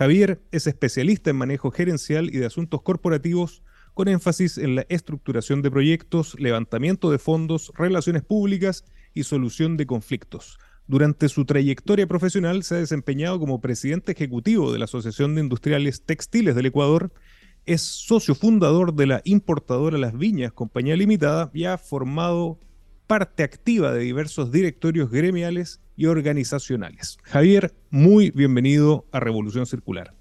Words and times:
Javier 0.00 0.40
es 0.50 0.66
especialista 0.66 1.28
en 1.28 1.36
manejo 1.36 1.70
gerencial 1.70 2.34
y 2.34 2.38
de 2.38 2.46
asuntos 2.46 2.80
corporativos 2.80 3.62
con 3.92 4.08
énfasis 4.08 4.56
en 4.56 4.74
la 4.74 4.86
estructuración 4.88 5.60
de 5.60 5.70
proyectos, 5.70 6.40
levantamiento 6.40 7.10
de 7.10 7.18
fondos, 7.18 7.70
relaciones 7.76 8.22
públicas 8.22 8.86
y 9.12 9.24
solución 9.24 9.76
de 9.76 9.84
conflictos. 9.84 10.58
Durante 10.86 11.28
su 11.28 11.44
trayectoria 11.44 12.06
profesional 12.06 12.62
se 12.62 12.76
ha 12.76 12.78
desempeñado 12.78 13.38
como 13.38 13.60
presidente 13.60 14.12
ejecutivo 14.12 14.72
de 14.72 14.78
la 14.78 14.86
Asociación 14.86 15.34
de 15.34 15.42
Industriales 15.42 16.02
Textiles 16.06 16.54
del 16.54 16.64
Ecuador, 16.64 17.12
es 17.66 17.82
socio 17.82 18.34
fundador 18.34 18.94
de 18.94 19.06
la 19.06 19.20
importadora 19.26 19.98
Las 19.98 20.16
Viñas, 20.16 20.54
compañía 20.54 20.96
limitada, 20.96 21.50
y 21.52 21.66
ha 21.66 21.76
formado 21.76 22.58
parte 23.06 23.42
activa 23.42 23.92
de 23.92 24.00
diversos 24.00 24.50
directorios 24.50 25.10
gremiales 25.10 25.82
y 26.00 26.06
organizacionales. 26.06 27.18
Javier, 27.24 27.74
muy 27.90 28.30
bienvenido 28.30 29.04
a 29.12 29.20
Revolución 29.20 29.66
Circular. 29.66 30.14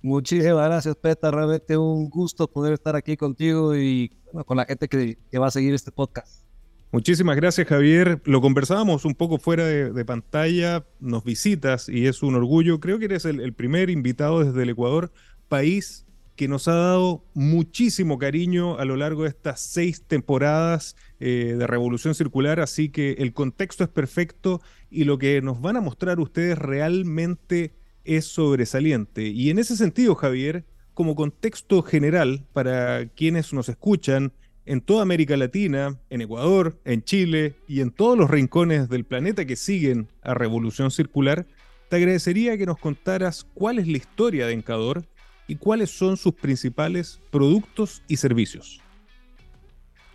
Muchísimas 0.00 0.66
gracias, 0.66 0.96
Peta. 0.96 1.30
Realmente 1.30 1.76
un 1.76 2.08
gusto 2.08 2.48
poder 2.48 2.72
estar 2.72 2.96
aquí 2.96 3.14
contigo 3.18 3.76
y 3.76 4.10
con 4.46 4.56
la 4.56 4.64
gente 4.64 4.88
que, 4.88 5.18
va 5.38 5.48
a 5.48 5.50
seguir 5.50 5.74
este 5.74 5.92
podcast. 5.92 6.46
Muchísimas 6.92 7.36
gracias, 7.36 7.68
Javier. 7.68 8.22
Lo 8.24 8.40
conversábamos 8.40 9.04
un 9.04 9.14
poco 9.14 9.36
fuera 9.36 9.66
de, 9.66 10.04
pantalla, 10.06 10.86
nos 10.98 11.24
visitas 11.24 11.90
y 11.90 12.06
es 12.06 12.22
un 12.22 12.34
orgullo. 12.34 12.80
Creo 12.80 12.98
que 12.98 13.04
eres 13.04 13.26
el 13.26 13.52
primer 13.52 13.90
invitado 13.90 14.44
desde 14.44 14.62
el 14.62 14.70
Ecuador, 14.70 15.12
país 15.48 16.06
que 16.36 16.48
nos 16.48 16.68
ha 16.68 16.74
dado 16.74 17.24
muchísimo 17.34 18.18
cariño 18.18 18.78
a 18.78 18.84
lo 18.84 18.96
largo 18.96 19.22
de 19.22 19.28
estas 19.28 19.60
seis 19.60 20.02
temporadas 20.06 20.96
eh, 21.20 21.54
de 21.58 21.66
Revolución 21.66 22.14
Circular, 22.14 22.60
así 22.60 22.88
que 22.88 23.12
el 23.18 23.32
contexto 23.32 23.84
es 23.84 23.90
perfecto 23.90 24.60
y 24.90 25.04
lo 25.04 25.18
que 25.18 25.40
nos 25.42 25.60
van 25.60 25.76
a 25.76 25.80
mostrar 25.80 26.20
ustedes 26.20 26.58
realmente 26.58 27.72
es 28.04 28.26
sobresaliente. 28.26 29.28
Y 29.28 29.50
en 29.50 29.58
ese 29.58 29.76
sentido, 29.76 30.14
Javier, 30.14 30.64
como 30.92 31.14
contexto 31.14 31.82
general 31.82 32.44
para 32.52 33.08
quienes 33.08 33.52
nos 33.52 33.68
escuchan 33.68 34.32
en 34.66 34.80
toda 34.80 35.02
América 35.02 35.36
Latina, 35.36 35.98
en 36.10 36.22
Ecuador, 36.22 36.80
en 36.84 37.02
Chile 37.02 37.54
y 37.68 37.80
en 37.80 37.90
todos 37.90 38.16
los 38.16 38.30
rincones 38.30 38.88
del 38.88 39.04
planeta 39.04 39.44
que 39.44 39.56
siguen 39.56 40.08
a 40.22 40.34
Revolución 40.34 40.90
Circular, 40.90 41.46
te 41.88 41.96
agradecería 41.96 42.56
que 42.56 42.66
nos 42.66 42.78
contaras 42.78 43.46
cuál 43.54 43.78
es 43.78 43.86
la 43.86 43.98
historia 43.98 44.46
de 44.46 44.54
Encador 44.54 45.04
y 45.46 45.56
cuáles 45.56 45.90
son 45.90 46.16
sus 46.16 46.34
principales 46.34 47.20
productos 47.30 48.02
y 48.08 48.16
servicios. 48.16 48.80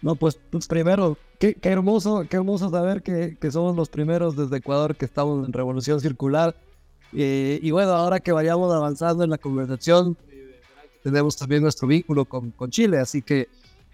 No, 0.02 0.16
pues, 0.16 0.40
pues 0.50 0.68
primero, 0.68 1.18
qué, 1.40 1.58
hermoso, 1.62 2.26
qué 2.30 2.38
hermoso 2.38 2.70
saber 2.70 3.04
que, 3.04 3.38
somos 3.52 3.76
los 3.76 3.90
primeros 3.90 4.36
desde 4.36 4.58
Ecuador 4.58 4.96
que 4.96 5.06
estamos 5.06 5.46
en 5.46 5.54
Revolución 5.54 6.00
Circular. 6.00 6.56
Eh, 7.14 7.60
y 7.62 7.72
bueno, 7.72 7.92
ahora 7.92 8.20
que 8.20 8.32
vayamos 8.32 8.74
avanzando 8.74 9.24
en 9.24 9.30
la 9.30 9.38
conversación, 9.38 10.16
tenemos 11.04 11.36
también 11.36 11.64
nuestro 11.64 11.88
vínculo 11.88 12.26
con, 12.26 12.52
con 12.52 12.70
Chile, 12.70 12.98
así 13.00 13.22
que 13.22 13.48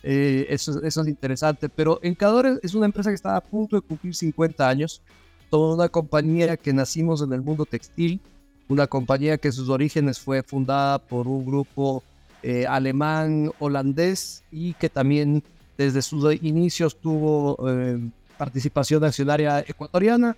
eh, 0.03 0.45
eso, 0.49 0.83
eso, 0.83 1.01
es 1.01 1.07
interesante. 1.07 1.69
Pero 1.69 1.99
Encador 2.03 2.59
es 2.61 2.75
una 2.75 2.85
empresa 2.85 3.09
que 3.09 3.15
está 3.15 3.35
a 3.35 3.41
punto 3.41 3.75
de 3.75 3.81
cumplir 3.81 4.13
50 4.13 4.67
años. 4.67 5.01
Toda 5.49 5.75
una 5.75 5.89
compañía 5.89 6.57
que 6.57 6.73
nacimos 6.73 7.21
en 7.21 7.33
el 7.33 7.41
mundo 7.41 7.65
textil, 7.65 8.21
una 8.67 8.87
compañía 8.87 9.37
que 9.37 9.51
sus 9.51 9.69
orígenes 9.69 10.19
fue 10.19 10.43
fundada 10.43 10.99
por 10.99 11.27
un 11.27 11.45
grupo 11.45 12.03
eh, 12.41 12.65
alemán 12.67 13.51
holandés 13.59 14.43
y 14.51 14.73
que 14.73 14.89
también 14.89 15.43
desde 15.77 16.01
sus 16.01 16.33
inicios 16.41 16.95
tuvo 16.95 17.57
eh, 17.69 17.99
participación 18.37 19.03
accionaria 19.03 19.59
ecuatoriana. 19.59 20.35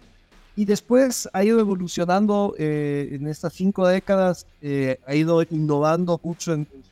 Y 0.55 0.65
después 0.65 1.29
ha 1.33 1.43
ido 1.43 1.59
evolucionando 1.59 2.55
eh, 2.57 3.09
en 3.11 3.27
estas 3.27 3.53
cinco 3.53 3.87
décadas, 3.87 4.47
ha 5.05 5.13
ido 5.13 5.43
innovando 5.51 6.19
mucho 6.23 6.53
en, 6.53 6.61
en, 6.61 6.83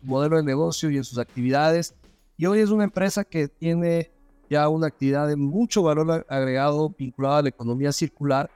su 0.00 0.06
modelo 0.06 0.36
de 0.36 0.42
negocio 0.42 0.90
y 0.90 0.96
en 0.96 1.04
sus 1.04 1.18
actividades. 1.18 1.94
Y 2.36 2.46
hoy 2.46 2.58
es 2.58 2.70
una 2.70 2.84
empresa 2.84 3.22
que 3.22 3.46
tiene 3.46 4.10
ya 4.50 4.68
una 4.68 4.88
actividad 4.88 5.28
de 5.28 5.36
mucho 5.36 5.82
valor 5.82 6.26
agregado 6.28 6.92
vinculada 6.98 7.38
a 7.38 7.42
la 7.42 7.48
economía 7.50 7.92
circular 7.92 8.50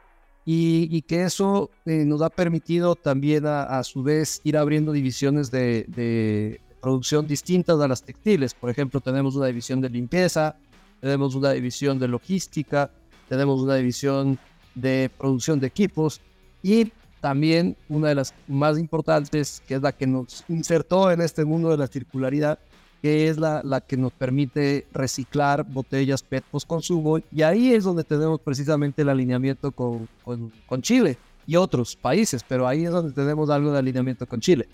y, 0.51 1.03
que 1.03 1.25
eso 1.25 1.69
eh, 1.85 2.07
nos 2.07 2.23
ha 2.23 2.31
permitido 2.31 2.95
también 2.95 3.45
a, 3.47 3.85
su 3.85 4.03
vez 4.03 4.41
ir 4.45 4.57
abriendo 4.57 4.93
divisiones 4.93 5.51
de, 5.51 6.59
producción 6.81 7.27
distintas 7.27 7.79
a 7.79 7.87
las 7.87 8.03
textiles. 8.03 8.55
Por 8.55 8.71
ejemplo, 8.71 8.99
tenemos 9.03 9.37
una 9.37 9.45
división 9.45 9.83
de 9.83 9.91
limpieza, 9.91 10.57
tenemos 11.03 11.35
una 11.35 11.51
división 11.51 11.99
de 11.99 12.09
logística, 12.09 12.91
tenemos 13.29 13.61
una 13.61 13.75
división 13.75 14.39
de 14.75 15.11
producción 15.19 15.61
de 15.61 15.67
equipos 15.67 16.23
y 16.63 16.93
también 17.21 17.77
una 17.91 18.09
de 18.09 18.15
las 18.15 18.33
más 18.47 18.79
importantes, 18.79 19.63
que 19.69 19.75
es 19.75 19.83
la 19.83 19.93
que 19.93 20.07
nos 20.07 20.47
insertó 20.49 21.11
en 21.11 21.21
este 21.21 21.45
mundo 21.45 21.69
de 21.69 21.77
la 21.77 21.89
circularidad, 21.89 22.59
que 23.03 23.29
es 23.29 23.39
la, 23.39 23.63
la 23.65 23.81
que 23.81 23.97
nos 23.97 24.13
permite 24.13 24.87
reciclar 24.93 25.65
botellas 25.65 26.23
PET 26.23 26.45
post 26.51 26.67
consumo. 26.67 27.19
Y 27.33 27.43
ahí 27.43 27.73
es 27.73 27.85
donde 27.85 28.05
tenemos 28.05 28.41
precisamente 28.41 29.03
el 29.03 29.09
alineamiento 29.09 29.73
con, 29.73 30.09
con, 30.25 30.83
Chile 30.83 31.17
y 31.47 31.57
otros 31.57 31.97
países, 31.97 32.45
pero 32.47 32.67
ahí 32.67 32.85
es 32.85 32.91
donde 32.91 33.13
tenemos 33.13 33.51
algo 33.51 33.73
de 33.73 33.79
alineamiento 33.79 34.27
con 34.27 34.41
Chile. 34.41 34.69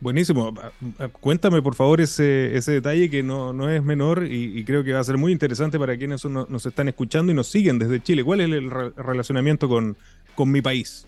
Buenísimo. 0.00 0.52
Ah, 0.60 0.70
ah, 0.98 1.08
cuéntame 1.08 1.62
por 1.62 1.74
favor 1.74 2.00
ese, 2.00 2.56
ese 2.56 2.72
detalle 2.72 3.08
que 3.10 3.22
no, 3.22 3.52
no 3.52 3.70
es 3.70 3.82
menor 3.82 4.26
y, 4.26 4.64
creo 4.64 4.84
que 4.84 4.92
va 4.92 5.00
a 5.00 5.04
ser 5.04 5.16
muy 5.16 5.32
interesante 5.32 5.78
para 5.78 5.96
quienes 5.96 6.24
nos 6.24 6.66
están 6.66 6.88
escuchando 6.88 7.32
y 7.32 7.34
nos 7.34 7.48
siguen 7.48 7.78
desde 7.78 8.02
Chile. 8.02 8.22
¿Cuál 8.22 8.40
es 8.40 8.50
el 8.50 8.70
relacionamiento 8.70 9.68
con, 9.68 9.96
con 10.34 10.50
mi 10.50 10.62
país? 10.62 11.06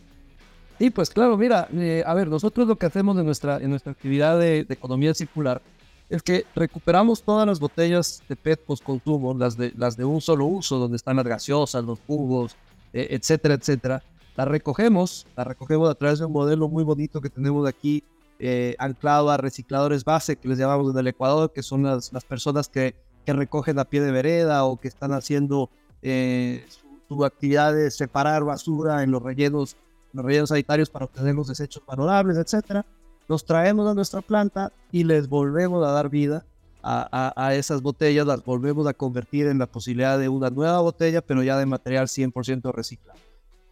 Sí, 0.79 0.91
pues 0.91 1.09
claro, 1.09 1.39
mira, 1.39 1.69
eh, 1.75 2.03
a 2.05 2.13
ver, 2.13 2.29
nosotros 2.29 2.69
lo 2.69 2.77
que 2.77 2.85
hacemos 2.85 3.17
en 3.19 3.25
nuestra, 3.25 3.59
en 3.59 3.71
nuestra 3.71 3.93
actividad 3.93 4.39
de, 4.39 4.65
de 4.65 4.75
economía 4.75 5.15
circular 5.15 5.63
es 6.09 6.23
que 6.23 6.45
recuperamos 6.55 7.23
todas 7.23 7.47
las 7.47 7.59
botellas 7.59 8.23
de 8.29 8.37
PET 8.37 8.65
post-consumo, 8.65 9.35
las 9.35 9.57
de, 9.57 9.73
las 9.77 9.97
de 9.97 10.05
un 10.05 10.21
solo 10.21 10.47
uso, 10.47 10.79
donde 10.79 10.97
están 10.97 11.17
las 11.17 11.27
gaseosas, 11.27 11.85
los 11.85 11.99
jugos, 12.07 12.57
eh, 12.93 13.09
etcétera, 13.11 13.55
etcétera. 13.55 14.03
Las 14.37 14.47
recogemos, 14.47 15.27
las 15.37 15.47
recogemos 15.47 15.91
a 15.91 15.95
través 15.95 16.19
de 16.19 16.27
un 16.27 16.33
modelo 16.33 16.69
muy 16.69 16.85
bonito 16.85 17.21
que 17.21 17.31
tenemos 17.31 17.67
aquí, 17.69 18.05
eh, 18.39 18.77
anclado 18.79 19.31
a 19.31 19.37
recicladores 19.37 20.05
base, 20.05 20.37
que 20.37 20.49
les 20.49 20.59
llamamos 20.59 20.93
en 20.93 20.99
el 20.99 21.07
Ecuador, 21.09 21.53
que 21.53 21.63
son 21.63 21.83
las, 21.83 22.13
las 22.13 22.25
personas 22.25 22.69
que, 22.69 22.95
que, 23.25 23.33
recogen 23.33 23.79
a 23.79 23.85
pie 23.87 24.01
de 24.01 24.13
vereda 24.13 24.65
o 24.65 24.77
que 24.77 24.89
están 24.89 25.13
haciendo 25.13 25.71
eh, 26.03 26.67
su, 27.09 27.25
actividad 27.25 27.75
de 27.75 27.91
separar 27.91 28.45
basura 28.45 29.03
en 29.03 29.11
los 29.11 29.23
rellenos, 29.23 29.77
los 30.13 30.25
rellenos 30.25 30.51
sanitarios 30.51 30.91
para 30.91 31.07
obtener 31.07 31.35
los 31.35 31.49
desechos 31.49 31.83
valorables, 31.85 32.37
etcétera 32.37 32.85
los 33.29 33.45
traemos 33.45 33.89
a 33.89 33.95
nuestra 33.95 34.21
planta 34.21 34.73
y 34.93 35.05
les 35.05 35.29
volvemos 35.29 35.87
a 35.87 35.91
dar 35.91 36.09
vida 36.09 36.45
a, 36.89 37.55
esas 37.55 37.83
botellas, 37.83 38.27
las 38.27 38.45
volvemos 38.45 38.87
a 38.87 38.95
convertir 38.95 39.49
en 39.49 39.59
la 39.59 39.67
posibilidad 39.67 40.19
de 40.21 40.29
una 40.29 40.51
nueva 40.51 40.81
botella, 40.81 41.21
pero 41.21 41.43
ya 41.43 41.59
de 41.59 41.67
material 41.67 42.07
100% 42.07 42.73
reciclado. 42.73 43.19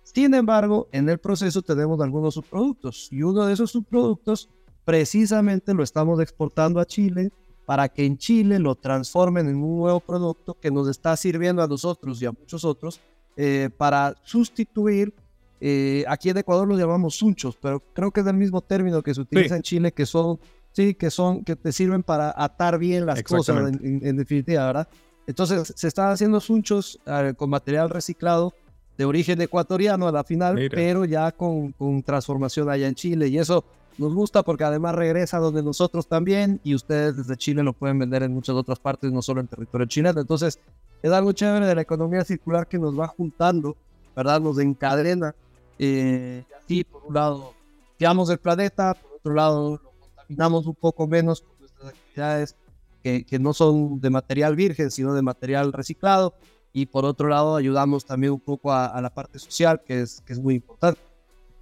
Sin 0.02 0.34
embargo, 0.34 0.88
en 0.90 1.08
el 1.08 1.18
proceso 1.18 1.62
tenemos 1.62 2.00
algunos 2.00 2.34
subproductos 2.34 3.08
y 3.12 3.22
uno 3.22 3.46
de 3.46 3.52
esos 3.52 3.70
subproductos 3.70 4.48
precisamente 4.84 5.72
lo 5.74 5.84
estamos 5.84 6.20
exportando 6.20 6.80
a 6.80 6.86
Chile 6.86 7.30
para 7.64 7.88
que 7.88 8.04
en 8.04 8.18
Chile 8.18 8.58
lo 8.58 8.74
transformen 8.74 9.48
en 9.48 9.56
un 9.56 9.78
nuevo 9.78 10.00
producto 10.00 10.54
que 10.60 10.70
nos 10.70 10.88
está 10.88 11.16
sirviendo 11.16 11.62
a 11.62 11.68
nosotros 11.68 12.20
y 12.20 12.26
a 12.26 12.32
muchos 12.32 12.64
otros 12.64 13.00
eh, 13.36 13.70
para 13.76 14.14
sustituir 14.24 15.14
eh, 15.60 16.04
aquí 16.08 16.30
en 16.30 16.38
Ecuador 16.38 16.66
los 16.68 16.78
llamamos 16.78 17.16
sunchos, 17.16 17.56
pero 17.60 17.82
creo 17.92 18.10
que 18.10 18.20
es 18.20 18.26
el 18.26 18.36
mismo 18.36 18.60
término 18.60 19.02
que 19.02 19.14
se 19.14 19.20
utiliza 19.20 19.56
en 19.56 19.62
Chile, 19.62 19.92
que 19.92 20.06
son, 20.06 20.38
sí, 20.72 20.94
que 20.94 21.10
son, 21.10 21.44
que 21.44 21.56
te 21.56 21.72
sirven 21.72 22.02
para 22.02 22.34
atar 22.36 22.78
bien 22.78 23.06
las 23.06 23.22
cosas, 23.22 23.72
en, 23.80 24.16
definitiva, 24.16 24.66
¿verdad? 24.66 24.88
Entonces, 25.26 25.72
se 25.74 25.88
están 25.88 26.10
haciendo 26.10 26.40
sunchos 26.40 27.00
eh, 27.06 27.32
con 27.36 27.48
material 27.48 27.88
reciclado 27.88 28.52
de 28.98 29.04
origen 29.04 29.40
ecuatoriano 29.40 30.06
a 30.06 30.12
la 30.12 30.22
final, 30.22 30.68
pero 30.70 31.04
ya 31.04 31.32
con, 31.32 31.72
con, 31.72 32.02
transformación 32.02 32.68
allá 32.68 32.86
en 32.86 32.94
Chile. 32.94 33.28
Y 33.28 33.38
eso 33.38 33.64
nos 33.98 34.14
gusta 34.14 34.42
porque 34.42 34.64
además 34.64 34.94
regresa 34.94 35.38
donde 35.38 35.62
nosotros 35.62 36.06
también 36.06 36.60
y 36.62 36.74
ustedes 36.74 37.16
desde 37.16 37.36
Chile 37.36 37.62
lo 37.62 37.72
pueden 37.72 37.98
vender 37.98 38.22
en 38.22 38.32
muchas 38.32 38.54
otras 38.54 38.78
partes, 38.78 39.12
no 39.12 39.22
solo 39.22 39.40
en 39.40 39.46
territorio 39.46 39.86
chileno. 39.86 40.20
Entonces, 40.20 40.58
es 41.02 41.12
algo 41.12 41.32
chévere 41.32 41.66
de 41.66 41.74
la 41.74 41.82
economía 41.82 42.24
circular 42.24 42.66
que 42.66 42.78
nos 42.78 42.98
va 42.98 43.06
juntando, 43.08 43.76
¿verdad? 44.16 44.40
Nos 44.40 44.58
encadena 44.58 45.34
eh, 45.78 46.44
así, 46.62 46.84
por 46.84 47.04
un 47.04 47.14
lado, 47.14 47.54
limpiamos 47.90 48.30
el 48.30 48.38
planeta, 48.38 48.94
por 48.94 49.12
otro 49.12 49.34
lado, 49.34 49.80
lo 49.82 49.90
contaminamos 49.98 50.66
un 50.66 50.74
poco 50.74 51.06
menos 51.06 51.42
con 51.42 51.58
nuestras 51.58 51.88
actividades 51.90 52.56
que, 53.02 53.24
que, 53.24 53.38
no 53.38 53.52
son 53.52 54.00
de 54.00 54.10
material 54.10 54.56
virgen, 54.56 54.90
sino 54.90 55.14
de 55.14 55.22
material 55.22 55.72
reciclado. 55.72 56.34
Y 56.72 56.86
por 56.86 57.04
otro 57.04 57.28
lado, 57.28 57.56
ayudamos 57.56 58.04
también 58.04 58.32
un 58.32 58.40
poco 58.40 58.72
a, 58.72 58.86
a 58.86 59.00
la 59.00 59.10
parte 59.10 59.38
social, 59.38 59.82
que 59.86 60.02
es, 60.02 60.20
que 60.22 60.32
es 60.32 60.40
muy 60.40 60.54
importante. 60.54 61.00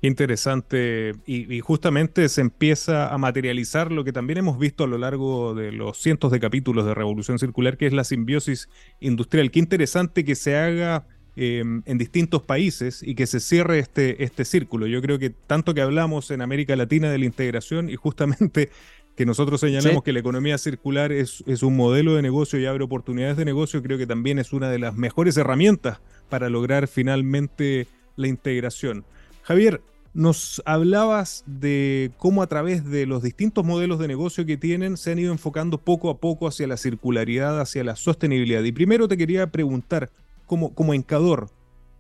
Interesante. 0.05 1.13
Y, 1.27 1.55
y, 1.55 1.61
justamente 1.61 2.29
se 2.29 2.41
empieza 2.41 3.13
a 3.13 3.19
materializar 3.19 3.93
lo 3.93 4.03
que 4.03 4.13
también 4.13 4.39
hemos 4.39 4.59
visto 4.59 4.83
a 4.83 4.89
lo 4.89 4.99
largo 4.99 5.55
de 5.55 5.71
los 5.71 5.99
cientos 5.99 6.33
de 6.33 6.41
capítulos 6.41 6.87
de 6.87 6.95
Revolución 6.95 7.39
Circular, 7.39 7.77
que 7.77 7.87
es 7.87 7.93
la 7.93 8.03
simbiosis 8.03 8.69
industrial. 8.99 9.53
Qué 9.53 9.61
interesante 9.61 10.25
que 10.25 10.35
se 10.35 10.57
haga 10.57 11.07
eh, 11.37 11.61
en 11.61 11.99
distintos 11.99 12.43
países 12.43 13.03
y 13.03 13.15
que 13.15 13.27
se 13.27 13.41
cierre 13.41 13.79
este, 13.79 14.23
este 14.25 14.45
círculo. 14.45 14.87
Yo 14.87 15.01
creo 15.01 15.19
que 15.19 15.31
tanto 15.31 15.75
que 15.75 15.81
hablamos 15.81 16.31
en 16.31 16.43
América 16.43 16.77
Latina 16.77 17.11
de 17.11 17.19
la 17.19 17.25
integración 17.25 17.89
y 17.89 17.97
justamente 17.97 18.71
que 19.17 19.27
nosotros 19.27 19.61
señalamos 19.61 20.01
sí. 20.01 20.05
que 20.05 20.13
la 20.13 20.21
economía 20.21 20.59
circular 20.59 21.13
es, 21.13 21.43
es 21.47 21.63
un 21.63 21.77
modelo 21.77 22.15
de 22.15 22.23
negocio 22.23 22.59
y 22.59 22.67
abre 22.67 22.85
oportunidades 22.85 23.37
de 23.37 23.45
negocio, 23.45 23.83
creo 23.83 23.99
que 23.99 24.07
también 24.07 24.39
es 24.39 24.53
una 24.53 24.71
de 24.71 24.79
las 24.79 24.95
mejores 24.95 25.37
herramientas 25.37 26.01
para 26.29 26.49
lograr 26.49 26.89
finalmente 26.89 27.87
la 28.17 28.29
integración. 28.29 29.05
Javier, 29.43 29.83
nos 30.15 30.63
hablabas 30.67 31.45
de 31.47 32.11
cómo 32.19 32.43
a 32.43 32.47
través 32.47 32.85
de 32.85 33.07
los 33.07 33.23
distintos 33.23 33.65
modelos 33.65 33.99
de 33.99 34.09
negocio 34.09 34.45
que 34.45 34.59
tienen 34.59 34.97
se 34.97 35.13
han 35.13 35.19
ido 35.19 35.33
enfocando 35.33 35.79
poco 35.79 36.11
a 36.11 36.19
poco 36.19 36.47
hacia 36.47 36.67
la 36.67 36.77
circularidad, 36.77 37.61
hacia 37.61 37.83
la 37.85 37.97
sostenibilidad. 37.97 38.63
Y 38.63 38.73
primero 38.73 39.09
te 39.09 39.17
quería 39.17 39.51
preguntar, 39.51 40.11
como, 40.47 40.75
como 40.75 40.95
encador, 40.95 41.51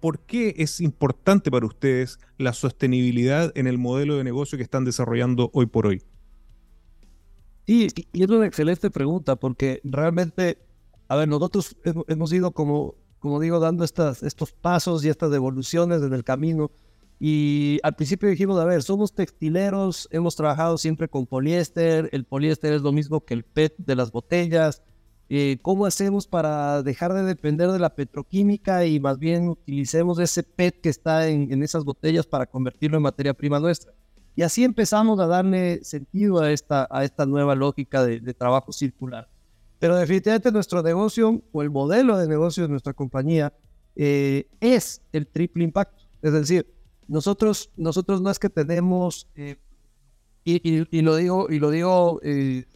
¿por 0.00 0.20
qué 0.20 0.54
es 0.58 0.80
importante 0.80 1.50
para 1.50 1.66
ustedes 1.66 2.18
la 2.38 2.52
sostenibilidad 2.52 3.52
en 3.54 3.66
el 3.66 3.78
modelo 3.78 4.16
de 4.16 4.24
negocio 4.24 4.58
que 4.58 4.64
están 4.64 4.84
desarrollando 4.84 5.50
hoy 5.52 5.66
por 5.66 5.86
hoy? 5.86 6.02
Sí, 7.66 7.88
y 8.12 8.22
es 8.22 8.28
una 8.28 8.46
excelente 8.46 8.90
pregunta 8.90 9.36
porque 9.36 9.80
realmente, 9.84 10.58
a 11.08 11.16
ver, 11.16 11.28
nosotros 11.28 11.76
hemos 12.08 12.32
ido 12.32 12.50
como, 12.50 12.96
como 13.18 13.38
digo, 13.40 13.60
dando 13.60 13.84
estas, 13.84 14.22
estos 14.22 14.52
pasos 14.52 15.04
y 15.04 15.08
estas 15.08 15.30
devoluciones 15.30 16.02
en 16.02 16.12
el 16.12 16.24
camino 16.24 16.72
y 17.24 17.78
al 17.84 17.94
principio 17.94 18.28
dijimos, 18.28 18.58
a 18.58 18.64
ver, 18.64 18.82
somos 18.82 19.12
textileros, 19.12 20.08
hemos 20.10 20.34
trabajado 20.34 20.76
siempre 20.76 21.06
con 21.06 21.24
poliéster, 21.24 22.08
el 22.10 22.24
poliéster 22.24 22.72
es 22.72 22.82
lo 22.82 22.90
mismo 22.90 23.24
que 23.24 23.34
el 23.34 23.44
PET 23.44 23.76
de 23.78 23.94
las 23.94 24.10
botellas. 24.10 24.82
Eh, 25.34 25.56
¿Cómo 25.62 25.86
hacemos 25.86 26.26
para 26.26 26.82
dejar 26.82 27.14
de 27.14 27.22
depender 27.22 27.70
de 27.70 27.78
la 27.78 27.94
petroquímica 27.94 28.84
y 28.84 29.00
más 29.00 29.18
bien 29.18 29.48
utilicemos 29.48 30.18
ese 30.18 30.42
PET 30.42 30.82
que 30.82 30.90
está 30.90 31.26
en, 31.26 31.50
en 31.50 31.62
esas 31.62 31.84
botellas 31.86 32.26
para 32.26 32.44
convertirlo 32.44 32.98
en 32.98 33.04
materia 33.04 33.32
prima 33.32 33.58
nuestra? 33.58 33.94
Y 34.36 34.42
así 34.42 34.62
empezamos 34.62 35.18
a 35.20 35.26
darle 35.26 35.82
sentido 35.84 36.40
a 36.40 36.52
esta, 36.52 36.86
a 36.90 37.02
esta 37.02 37.24
nueva 37.24 37.54
lógica 37.54 38.04
de, 38.04 38.20
de 38.20 38.34
trabajo 38.34 38.72
circular. 38.72 39.26
Pero 39.78 39.96
definitivamente 39.96 40.52
nuestro 40.52 40.82
negocio 40.82 41.40
o 41.50 41.62
el 41.62 41.70
modelo 41.70 42.18
de 42.18 42.28
negocio 42.28 42.64
de 42.64 42.68
nuestra 42.68 42.92
compañía 42.92 43.54
eh, 43.96 44.48
es 44.60 45.00
el 45.14 45.26
triple 45.26 45.64
impacto. 45.64 46.04
Es 46.20 46.34
decir, 46.34 46.70
nosotros, 47.08 47.70
nosotros 47.78 48.20
no 48.20 48.28
es 48.28 48.38
que 48.38 48.50
tenemos, 48.50 49.26
eh, 49.34 49.56
y, 50.44 50.56
y, 50.56 50.86
y, 50.90 51.00
lo 51.00 51.16
digo, 51.16 51.46
y 51.48 51.58
lo 51.58 51.70
digo, 51.70 52.20
eh, 52.22 52.66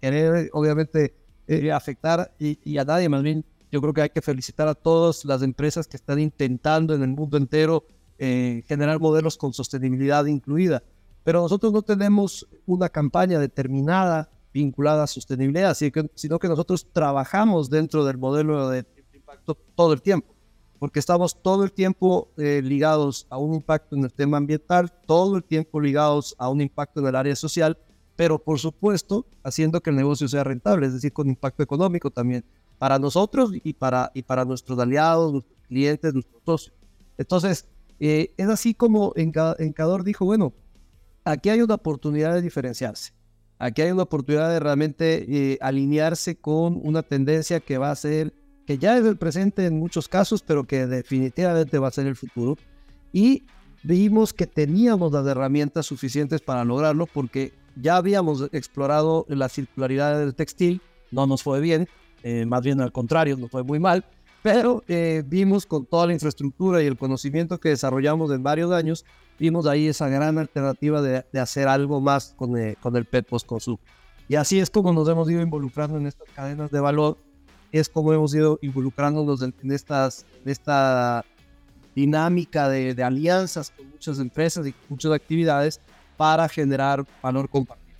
querer 0.00 0.50
obviamente 0.52 1.19
eh, 1.50 1.72
afectar 1.72 2.32
y, 2.38 2.58
y, 2.64 2.78
a 2.78 2.84
nadie, 2.84 3.08
más 3.08 3.22
bien 3.22 3.44
yo 3.72 3.80
creo 3.80 3.92
que 3.92 4.02
hay 4.02 4.10
que 4.10 4.22
felicitar 4.22 4.68
a 4.68 4.74
todas 4.74 5.24
las 5.24 5.42
empresas 5.42 5.88
que 5.88 5.96
están 5.96 6.20
intentando 6.20 6.94
en 6.94 7.02
el 7.02 7.08
mundo 7.08 7.36
entero 7.36 7.84
eh, 8.18 8.62
generar 8.68 9.00
modelos 9.00 9.36
con 9.36 9.52
sostenibilidad 9.52 10.24
incluida. 10.26 10.82
Pero 11.24 11.42
nosotros 11.42 11.72
no 11.72 11.82
tenemos 11.82 12.46
una 12.66 12.88
campaña 12.88 13.38
determinada 13.38 14.30
vinculada 14.52 15.04
a 15.04 15.06
sostenibilidad, 15.06 15.76
sino 16.14 16.38
que 16.38 16.48
nosotros 16.48 16.86
trabajamos 16.92 17.68
dentro 17.68 18.04
del 18.04 18.18
modelo 18.18 18.68
de 18.68 18.84
impacto 19.12 19.56
todo 19.74 19.92
el 19.92 20.02
tiempo 20.02 20.34
porque 20.80 20.98
estamos 20.98 21.42
todo 21.42 21.62
el 21.62 21.72
tiempo 21.72 22.32
eh, 22.38 22.62
ligados 22.64 23.26
a 23.28 23.36
un 23.36 23.52
impacto 23.54 23.96
en 23.96 24.04
el 24.04 24.12
tema 24.12 24.38
ambiental, 24.38 24.90
todo 25.06 25.36
el 25.36 25.44
tiempo 25.44 25.78
ligados 25.78 26.34
a 26.38 26.48
un 26.48 26.62
impacto 26.62 27.00
en 27.00 27.06
el 27.06 27.16
área 27.16 27.36
social, 27.36 27.76
pero 28.20 28.38
por 28.38 28.58
supuesto 28.58 29.24
haciendo 29.42 29.80
que 29.80 29.88
el 29.88 29.96
negocio 29.96 30.28
sea 30.28 30.44
rentable, 30.44 30.86
es 30.86 30.92
decir, 30.92 31.10
con 31.10 31.30
impacto 31.30 31.62
económico 31.62 32.10
también 32.10 32.44
para 32.76 32.98
nosotros 32.98 33.50
y 33.64 33.72
para, 33.72 34.10
y 34.12 34.20
para 34.20 34.44
nuestros 34.44 34.78
aliados, 34.78 35.32
nuestros 35.32 35.58
clientes, 35.66 36.12
nuestros 36.12 36.42
socios. 36.44 36.76
Entonces, 37.16 37.64
eh, 37.98 38.34
es 38.36 38.46
así 38.50 38.74
como 38.74 39.14
Encador 39.16 40.04
dijo, 40.04 40.26
bueno, 40.26 40.52
aquí 41.24 41.48
hay 41.48 41.62
una 41.62 41.76
oportunidad 41.76 42.34
de 42.34 42.42
diferenciarse. 42.42 43.14
Aquí 43.58 43.80
hay 43.80 43.90
una 43.90 44.02
oportunidad 44.02 44.50
de 44.50 44.60
realmente 44.60 45.24
eh, 45.26 45.58
alinearse 45.62 46.36
con 46.36 46.78
una 46.82 47.02
tendencia 47.02 47.58
que 47.58 47.78
va 47.78 47.90
a 47.90 47.96
ser 47.96 48.34
que 48.66 48.76
ya 48.76 48.98
es 48.98 49.04
el 49.06 49.16
presente 49.16 49.64
en 49.64 49.78
muchos 49.78 50.08
casos, 50.08 50.42
pero 50.42 50.64
que 50.64 50.86
definitivamente 50.86 51.78
va 51.78 51.88
a 51.88 51.90
ser 51.90 52.06
el 52.06 52.16
futuro. 52.16 52.58
Y 53.14 53.44
vimos 53.82 54.34
que 54.34 54.46
teníamos 54.46 55.10
las 55.10 55.26
herramientas 55.26 55.86
suficientes 55.86 56.42
para 56.42 56.66
lograrlo 56.66 57.06
porque 57.06 57.58
ya 57.76 57.96
habíamos 57.96 58.48
explorado 58.52 59.26
la 59.28 59.48
circularidad 59.48 60.18
del 60.18 60.34
textil, 60.34 60.80
no 61.10 61.26
nos 61.26 61.42
fue 61.42 61.60
bien, 61.60 61.88
eh, 62.22 62.46
más 62.46 62.62
bien 62.62 62.80
al 62.80 62.92
contrario, 62.92 63.36
nos 63.36 63.50
fue 63.50 63.62
muy 63.62 63.78
mal, 63.78 64.04
pero 64.42 64.84
eh, 64.88 65.22
vimos 65.26 65.66
con 65.66 65.86
toda 65.86 66.06
la 66.06 66.12
infraestructura 66.12 66.82
y 66.82 66.86
el 66.86 66.96
conocimiento 66.96 67.58
que 67.58 67.70
desarrollamos 67.70 68.30
en 68.32 68.42
varios 68.42 68.72
años, 68.72 69.04
vimos 69.38 69.66
ahí 69.66 69.88
esa 69.88 70.08
gran 70.08 70.38
alternativa 70.38 71.02
de, 71.02 71.24
de 71.32 71.40
hacer 71.40 71.68
algo 71.68 72.00
más 72.00 72.34
con, 72.36 72.56
eh, 72.56 72.76
con 72.80 72.96
el 72.96 73.04
PET 73.04 73.26
post-consumo. 73.26 73.80
Y 74.28 74.36
así 74.36 74.60
es 74.60 74.70
como 74.70 74.92
nos 74.92 75.08
hemos 75.08 75.28
ido 75.28 75.42
involucrando 75.42 75.98
en 75.98 76.06
estas 76.06 76.28
cadenas 76.34 76.70
de 76.70 76.80
valor 76.80 77.18
es 77.72 77.88
como 77.88 78.12
hemos 78.12 78.34
ido 78.34 78.58
involucrándonos 78.62 79.42
en, 79.42 79.54
en 79.62 79.72
estas, 79.72 80.26
en 80.44 80.50
esta 80.50 81.24
dinámica 81.94 82.68
de, 82.68 82.94
de, 82.94 83.02
alianzas 83.02 83.70
con 83.70 83.90
muchas 83.90 84.18
empresas 84.18 84.66
y 84.66 84.74
muchas 84.88 85.12
actividades 85.12 85.80
para 86.20 86.50
generar 86.50 87.02
valor 87.22 87.48
compartido. 87.48 87.96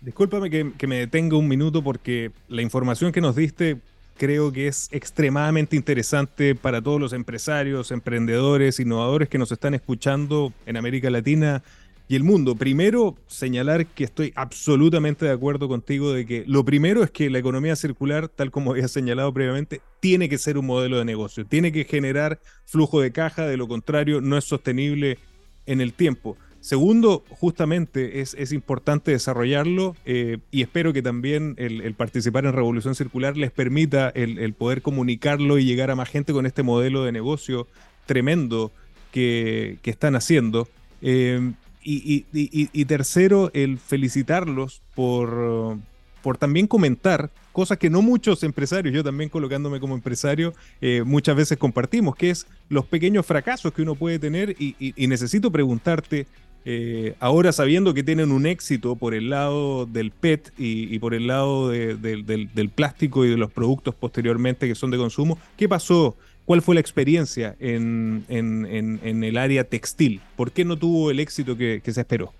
Discúlpame 0.00 0.48
que, 0.48 0.72
que, 0.78 0.86
me 0.86 0.96
detenga 0.96 1.36
un 1.36 1.46
minuto 1.46 1.84
porque 1.84 2.30
la 2.48 2.62
información 2.62 3.12
que 3.12 3.20
nos 3.20 3.36
diste 3.36 3.76
creo 4.16 4.50
que 4.50 4.66
es 4.66 4.88
extremadamente 4.92 5.76
interesante 5.76 6.54
para 6.54 6.80
todos 6.80 6.98
los 6.98 7.12
empresarios, 7.12 7.90
emprendedores, 7.90 8.80
innovadores 8.80 9.28
que 9.28 9.36
nos 9.36 9.52
están 9.52 9.74
escuchando 9.74 10.54
en 10.64 10.78
América 10.78 11.10
Latina 11.10 11.62
y 12.08 12.16
el 12.16 12.24
mundo. 12.24 12.56
Primero, 12.56 13.14
señalar 13.26 13.84
que 13.84 14.04
estoy 14.04 14.32
absolutamente 14.34 15.26
de 15.26 15.32
acuerdo 15.32 15.68
contigo 15.68 16.14
de 16.14 16.24
que 16.24 16.44
lo 16.46 16.64
primero 16.64 17.04
es 17.04 17.10
que 17.10 17.28
la 17.28 17.40
economía 17.40 17.76
circular, 17.76 18.28
tal 18.28 18.50
como 18.50 18.70
había 18.70 18.88
señalado 18.88 19.34
previamente, 19.34 19.82
tiene 20.00 20.30
que 20.30 20.38
ser 20.38 20.56
un 20.56 20.64
modelo 20.64 20.96
de 20.96 21.04
negocio, 21.04 21.44
tiene 21.44 21.72
que 21.72 21.84
generar 21.84 22.40
flujo 22.64 23.02
de 23.02 23.12
caja, 23.12 23.46
de 23.46 23.58
lo 23.58 23.68
contrario 23.68 24.22
no 24.22 24.38
es 24.38 24.44
sostenible 24.44 25.18
en 25.66 25.82
el 25.82 25.92
tiempo. 25.92 26.38
Segundo, 26.60 27.24
justamente 27.30 28.20
es, 28.20 28.34
es 28.34 28.52
importante 28.52 29.12
desarrollarlo 29.12 29.94
eh, 30.04 30.38
y 30.50 30.62
espero 30.62 30.92
que 30.92 31.02
también 31.02 31.54
el, 31.56 31.94
participar 31.94 32.46
en 32.46 32.52
Revolución 32.52 32.94
Circular 32.94 33.36
les 33.36 33.52
permita 33.52 34.08
el, 34.10 34.52
poder 34.54 34.82
comunicarlo 34.82 35.58
y 35.58 35.64
llegar 35.64 35.90
a 35.90 35.96
más 35.96 36.08
gente 36.08 36.32
con 36.32 36.46
este 36.46 36.62
modelo 36.62 37.04
de 37.04 37.12
negocio 37.12 37.68
tremendo 38.06 38.72
que, 39.12 39.78
que 39.82 39.90
están 39.90 40.16
haciendo. 40.16 40.68
Eh, 41.00 41.52
y, 41.90 42.84
tercero, 42.84 43.50
el 43.54 43.78
felicitarlos 43.78 44.82
por, 44.94 45.78
por 46.22 46.36
también 46.36 46.66
comentar 46.66 47.30
cosas 47.52 47.78
que 47.78 47.88
no 47.88 48.02
muchos 48.02 48.42
empresarios, 48.42 48.94
yo 48.94 49.02
también 49.02 49.30
colocándome 49.30 49.80
como 49.80 49.94
empresario, 49.94 50.52
eh, 50.80 51.02
muchas 51.04 51.34
veces 51.34 51.56
compartimos, 51.56 52.14
que 52.14 52.30
es 52.30 52.46
los 52.68 52.84
pequeños 52.84 53.24
fracasos 53.24 53.72
que 53.72 53.82
uno 53.82 53.94
puede 53.94 54.18
tener 54.18 54.54
y 54.58 55.06
necesito 55.06 55.50
preguntarte, 55.50 56.26
eh, 56.70 57.14
ahora 57.18 57.50
sabiendo 57.52 57.94
que 57.94 58.02
tienen 58.02 58.30
un 58.30 58.44
éxito 58.44 58.94
por 58.94 59.14
el 59.14 59.30
lado 59.30 59.86
del 59.86 60.10
PET 60.10 60.52
y, 60.58 60.98
por 60.98 61.14
el 61.14 61.26
lado 61.26 61.70
de, 61.70 61.96
de, 61.96 62.22
del, 62.22 62.52
del 62.52 62.68
plástico 62.68 63.24
y 63.24 63.30
de 63.30 63.38
los 63.38 63.50
productos 63.50 63.94
posteriormente 63.94 64.68
que 64.68 64.74
son 64.74 64.90
de 64.90 64.98
consumo, 64.98 65.38
¿qué 65.56 65.66
pasó 65.66 66.14
¿Cuál 66.48 66.62
fue 66.62 66.74
la 66.74 66.80
experiencia 66.80 67.56
en, 67.60 68.24
en, 68.30 68.64
en, 68.64 69.00
en, 69.02 69.22
el 69.22 69.36
área 69.36 69.64
textil? 69.64 70.22
¿Por 70.34 70.50
qué 70.50 70.64
no 70.64 70.78
tuvo 70.78 71.10
el 71.10 71.20
éxito 71.20 71.54
que, 71.58 71.82
que, 71.84 71.92
se 71.92 72.00
esperó? 72.00 72.32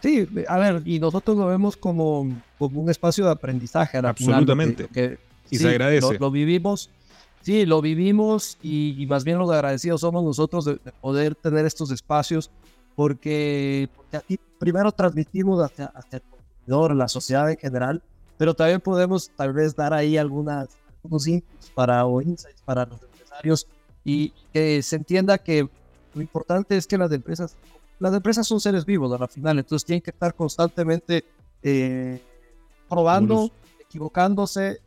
Sí, 0.00 0.28
a 0.46 0.58
ver, 0.58 0.82
y 0.84 1.00
nosotros 1.00 1.36
lo 1.36 1.46
vemos 1.46 1.76
como, 1.76 2.32
como 2.58 2.80
un 2.80 2.88
espacio 2.88 3.24
de 3.24 3.32
aprendizaje. 3.32 3.98
Absolutamente. 3.98 4.86
Final, 4.86 4.92
que, 4.92 5.18
y 5.50 5.56
sí, 5.56 5.64
se 5.64 5.70
agradece. 5.70 6.14
Lo, 6.14 6.20
lo, 6.20 6.30
vivimos, 6.30 6.88
sí, 7.40 7.66
lo 7.66 7.82
vivimos 7.82 8.58
y, 8.62 8.94
y, 8.96 9.06
más 9.06 9.24
bien 9.24 9.38
los 9.38 9.50
agradecidos 9.50 10.00
somos 10.00 10.22
nosotros 10.22 10.64
de, 10.64 10.74
de 10.74 10.92
poder 11.00 11.34
tener 11.34 11.66
estos 11.66 11.90
espacios 11.90 12.48
porque, 12.94 13.88
porque 13.94 14.16
aquí 14.16 14.40
primero 14.58 14.92
transmitimos 14.92 15.62
hacia, 15.62 15.86
hacia 15.86 16.16
el 16.16 16.22
consumidor, 16.22 16.96
la 16.96 17.08
sociedad 17.08 17.50
en 17.50 17.56
general, 17.56 18.02
pero 18.38 18.54
también 18.54 18.80
podemos 18.80 19.30
tal 19.36 19.52
vez 19.52 19.74
dar 19.74 19.92
ahí 19.92 20.16
algunas 20.16 20.68
unos 21.02 21.26
inputs 21.26 21.70
para, 21.70 22.06
o 22.06 22.20
insights 22.20 22.62
para 22.62 22.86
los 22.86 23.02
empresarios 23.02 23.66
y 24.04 24.30
que 24.52 24.82
se 24.82 24.96
entienda 24.96 25.38
que 25.38 25.68
lo 26.14 26.20
importante 26.20 26.76
es 26.76 26.86
que 26.86 26.98
las 26.98 27.10
empresas, 27.12 27.56
las 27.98 28.14
empresas 28.14 28.46
son 28.46 28.60
seres 28.60 28.84
vivos 28.84 29.12
a 29.12 29.18
la 29.18 29.28
final, 29.28 29.58
entonces 29.58 29.84
tienen 29.86 30.02
que 30.02 30.10
estar 30.10 30.34
constantemente 30.34 31.24
eh, 31.62 32.20
probando, 32.88 33.50
equivocándose, 33.80 34.80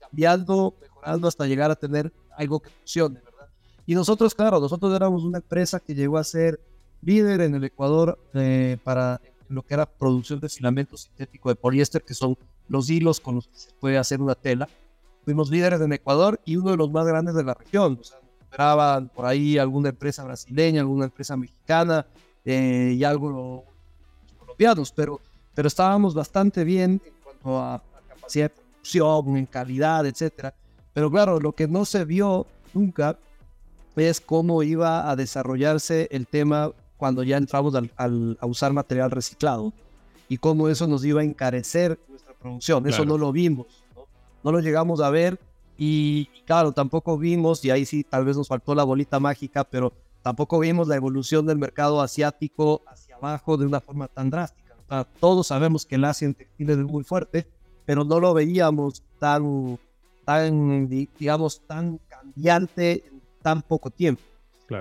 cambiando, 0.00 0.74
mejorando 0.80 1.28
hasta 1.28 1.46
llegar 1.46 1.70
a 1.70 1.76
tener 1.76 2.12
algo 2.36 2.60
que 2.60 2.70
funcione, 2.70 3.20
¿verdad? 3.20 3.48
Y 3.86 3.94
nosotros, 3.94 4.34
claro, 4.34 4.60
nosotros 4.60 4.94
éramos 4.94 5.24
una 5.24 5.38
empresa 5.38 5.78
que 5.78 5.94
llegó 5.94 6.16
a 6.16 6.24
ser 6.24 6.58
líder 7.04 7.40
en 7.42 7.54
el 7.54 7.64
Ecuador 7.64 8.18
eh, 8.34 8.78
para 8.82 9.20
lo 9.48 9.62
que 9.62 9.74
era 9.74 9.86
producción 9.86 10.40
de 10.40 10.48
filamento 10.48 10.96
sintético 10.96 11.48
de 11.48 11.54
poliéster, 11.56 12.02
que 12.02 12.14
son 12.14 12.36
los 12.68 12.88
hilos 12.90 13.20
con 13.20 13.36
los 13.36 13.48
que 13.48 13.56
se 13.56 13.72
puede 13.78 13.98
hacer 13.98 14.20
una 14.20 14.34
tela. 14.34 14.68
Fuimos 15.24 15.50
líderes 15.50 15.80
en 15.80 15.92
Ecuador 15.92 16.40
y 16.44 16.56
uno 16.56 16.70
de 16.70 16.76
los 16.76 16.90
más 16.90 17.06
grandes 17.06 17.34
de 17.34 17.44
la 17.44 17.54
región. 17.54 17.98
O 18.00 18.04
sea, 18.04 18.18
esperaban 18.40 19.08
por 19.08 19.26
ahí 19.26 19.58
alguna 19.58 19.90
empresa 19.90 20.22
brasileña, 20.24 20.80
alguna 20.80 21.06
empresa 21.06 21.36
mexicana 21.36 22.06
eh, 22.44 22.94
y 22.96 23.04
algo 23.04 23.64
colombianos, 24.38 24.92
pero, 24.92 25.20
pero 25.54 25.68
estábamos 25.68 26.14
bastante 26.14 26.62
bien 26.62 27.00
en 27.04 27.12
cuanto 27.22 27.58
a, 27.58 27.82
capacidad 28.08 28.50
de 28.50 28.56
producción, 28.56 29.36
en 29.36 29.46
calidad, 29.46 30.06
etcétera. 30.06 30.54
Pero 30.92 31.10
claro, 31.10 31.40
lo 31.40 31.52
que 31.52 31.66
no 31.66 31.84
se 31.84 32.04
vio 32.04 32.46
nunca 32.72 33.18
es 33.96 34.20
cómo 34.20 34.62
iba 34.62 35.10
a 35.10 35.16
desarrollarse 35.16 36.08
el 36.10 36.26
tema 36.26 36.72
cuando 37.04 37.22
ya 37.22 37.36
entramos 37.36 37.74
al, 37.74 38.38
a 38.40 38.46
usar 38.46 38.72
material 38.72 39.10
reciclado 39.10 39.74
y 40.26 40.38
cómo 40.38 40.70
eso 40.70 40.86
nos 40.86 41.04
iba 41.04 41.20
a 41.20 41.24
encarecer 41.24 42.00
nuestra 42.08 42.32
producción. 42.32 42.88
Eso 42.88 43.04
no 43.04 43.18
lo 43.18 43.30
vimos, 43.30 43.84
¿no? 44.42 44.50
lo 44.50 44.60
llegamos 44.60 45.02
a 45.02 45.10
ver 45.10 45.38
y, 45.76 46.30
claro, 46.46 46.72
tampoco 46.72 47.18
vimos, 47.18 47.62
y 47.62 47.70
ahí 47.70 47.84
sí 47.84 48.04
tal 48.04 48.24
vez 48.24 48.38
nos 48.38 48.48
faltó 48.48 48.74
la 48.74 48.84
bolita 48.84 49.20
mágica, 49.20 49.64
pero 49.64 49.92
tampoco 50.22 50.58
vimos 50.60 50.88
la 50.88 50.96
evolución 50.96 51.44
del 51.44 51.58
mercado 51.58 52.00
asiático 52.00 52.80
hacia 52.86 53.16
abajo 53.16 53.58
de 53.58 53.66
una 53.66 53.82
forma 53.82 54.08
tan 54.08 54.30
drástica. 54.30 54.74
todos 55.20 55.48
sabemos 55.48 55.84
que 55.84 55.96
el 55.96 56.06
Asia 56.06 56.24
en 56.24 56.32
textiles 56.32 56.78
es 56.78 56.84
muy 56.84 57.04
fuerte, 57.04 57.46
pero 57.84 58.02
no 58.04 58.18
lo 58.18 58.32
veíamos 58.32 59.02
tan, 59.18 59.78
tan 60.24 60.88
digamos, 60.88 61.60
tan 61.66 62.00
cambiante 62.08 63.04
en 63.06 63.20
tan 63.42 63.60
poco 63.60 63.90
tiempo. 63.90 64.22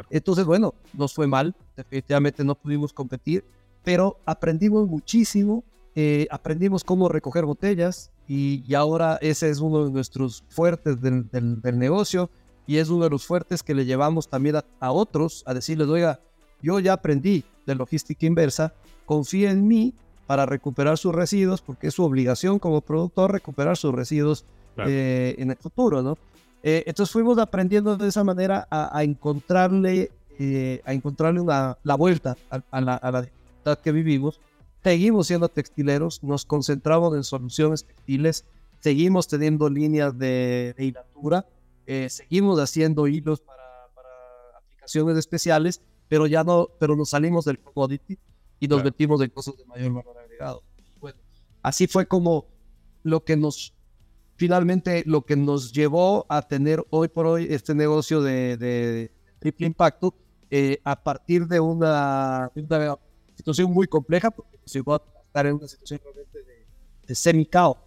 Entonces, 0.09 0.45
bueno, 0.45 0.73
nos 0.93 1.13
fue 1.13 1.27
mal, 1.27 1.55
definitivamente 1.75 2.43
no 2.43 2.55
pudimos 2.55 2.93
competir, 2.93 3.43
pero 3.83 4.17
aprendimos 4.25 4.87
muchísimo, 4.87 5.63
eh, 5.95 6.27
aprendimos 6.31 6.83
cómo 6.83 7.09
recoger 7.09 7.45
botellas 7.45 8.11
y, 8.27 8.73
ahora 8.73 9.17
ese 9.21 9.49
es 9.49 9.59
uno 9.59 9.85
de 9.85 9.91
nuestros 9.91 10.43
fuertes 10.49 11.01
del, 11.01 11.29
negocio 11.77 12.29
y 12.65 12.77
es 12.77 12.89
uno 12.89 13.03
de 13.03 13.09
los 13.09 13.25
fuertes 13.25 13.61
que 13.61 13.75
le 13.75 13.85
llevamos 13.85 14.29
también 14.29 14.55
a, 14.79 14.91
otros 14.91 15.43
a 15.45 15.53
decirles, 15.53 15.87
oiga, 15.89 16.19
yo 16.61 16.79
ya 16.79 16.93
aprendí 16.93 17.43
de 17.65 17.75
logística 17.75 18.25
inversa, 18.25 18.73
confía 19.05 19.51
en 19.51 19.67
mí 19.67 19.93
para 20.25 20.45
recuperar 20.45 20.97
sus 20.97 21.13
residuos, 21.13 21.61
porque 21.61 21.87
es 21.87 21.93
su 21.93 22.03
obligación 22.03 22.57
como 22.57 22.79
productor 22.79 23.33
recuperar 23.33 23.75
sus 23.75 23.93
residuos 23.93 24.45
eh, 24.77 25.35
en 25.37 25.51
el 25.51 25.57
futuro, 25.57 26.01
¿no? 26.01 26.17
Eh, 26.65 26.83
entonces 26.87 27.11
fuimos 27.11 27.37
aprendiendo 27.37 27.97
de 27.97 28.07
esa 28.07 28.23
manera 28.23 28.65
a, 28.71 29.03
encontrarle, 29.03 30.11
eh, 30.39 30.81
a 30.85 30.93
encontrarle 30.93 31.41
una, 31.41 31.77
la 31.83 31.95
vuelta 31.95 32.37
a, 32.49 32.81
la, 32.81 32.99
a 33.03 33.21
dificultad 33.21 33.79
que 33.79 33.91
vivimos. 33.91 34.39
Seguimos 34.81 35.27
siendo 35.27 35.49
textileros, 35.49 36.23
nos 36.23 36.45
concentramos 36.45 37.15
en 37.15 37.23
soluciones 37.25 37.83
textiles, 37.83 38.45
seguimos 38.79 39.27
teniendo 39.27 39.69
líneas 39.69 40.17
de, 40.17 40.73
hilatura, 40.77 41.45
eh, 41.85 42.07
seguimos 42.09 42.59
haciendo 42.59 43.07
hilos 43.07 43.41
para, 43.41 43.61
aplicaciones 44.57 45.17
especiales, 45.17 45.81
pero 46.07 46.27
ya 46.27 46.45
no, 46.45 46.69
pero 46.79 46.95
nos 46.95 47.09
salimos 47.09 47.43
del 47.43 47.59
commodity 47.59 48.17
y 48.59 48.67
nos 48.69 48.83
metimos 48.83 49.21
en 49.21 49.29
cosas 49.29 49.57
de 49.57 49.65
mayor 49.65 49.93
valor 49.93 50.17
agregado. 50.17 50.63
Bueno, 51.01 51.17
así 51.61 51.87
fue 51.87 52.05
como 52.05 52.45
lo 53.03 53.23
que 53.25 53.35
nos 53.35 53.73
finalmente 54.35 55.03
lo 55.05 55.21
que 55.21 55.35
nos 55.35 55.71
llevó 55.71 56.25
a 56.29 56.41
tener 56.41 56.83
hoy 56.89 57.07
por 57.07 57.25
hoy 57.25 57.47
este 57.49 57.75
negocio 57.75 58.21
de, 58.21 59.11
triple 59.39 59.67
impacto 59.67 60.15
eh, 60.49 60.79
a 60.83 61.01
partir 61.01 61.47
de 61.47 61.59
una, 61.59 62.51
situación 63.35 63.71
muy 63.71 63.87
compleja, 63.87 64.31
porque 64.31 64.57
nos 64.57 64.73
llevó 64.73 64.95
a 64.95 65.03
estar 65.25 65.45
en 65.45 65.55
una 65.55 65.67
situación 65.67 65.99
realmente 66.03 66.39
de, 66.39 66.65
de 67.07 67.15
semi-cao. 67.15 67.77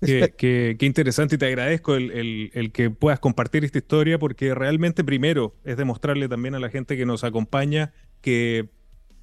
Qué, 0.00 0.76
interesante 0.80 1.36
y 1.36 1.38
te 1.38 1.46
agradezco 1.46 1.94
el, 1.94 2.70
que 2.72 2.90
puedas 2.90 3.18
compartir 3.18 3.64
esta 3.64 3.78
historia 3.78 4.18
porque 4.18 4.54
realmente 4.54 5.04
primero 5.04 5.54
es 5.64 5.76
demostrarle 5.76 6.28
también 6.28 6.54
a 6.54 6.60
la 6.60 6.68
gente 6.68 6.96
que 6.96 7.06
nos 7.06 7.24
acompaña 7.24 7.92
que 8.20 8.68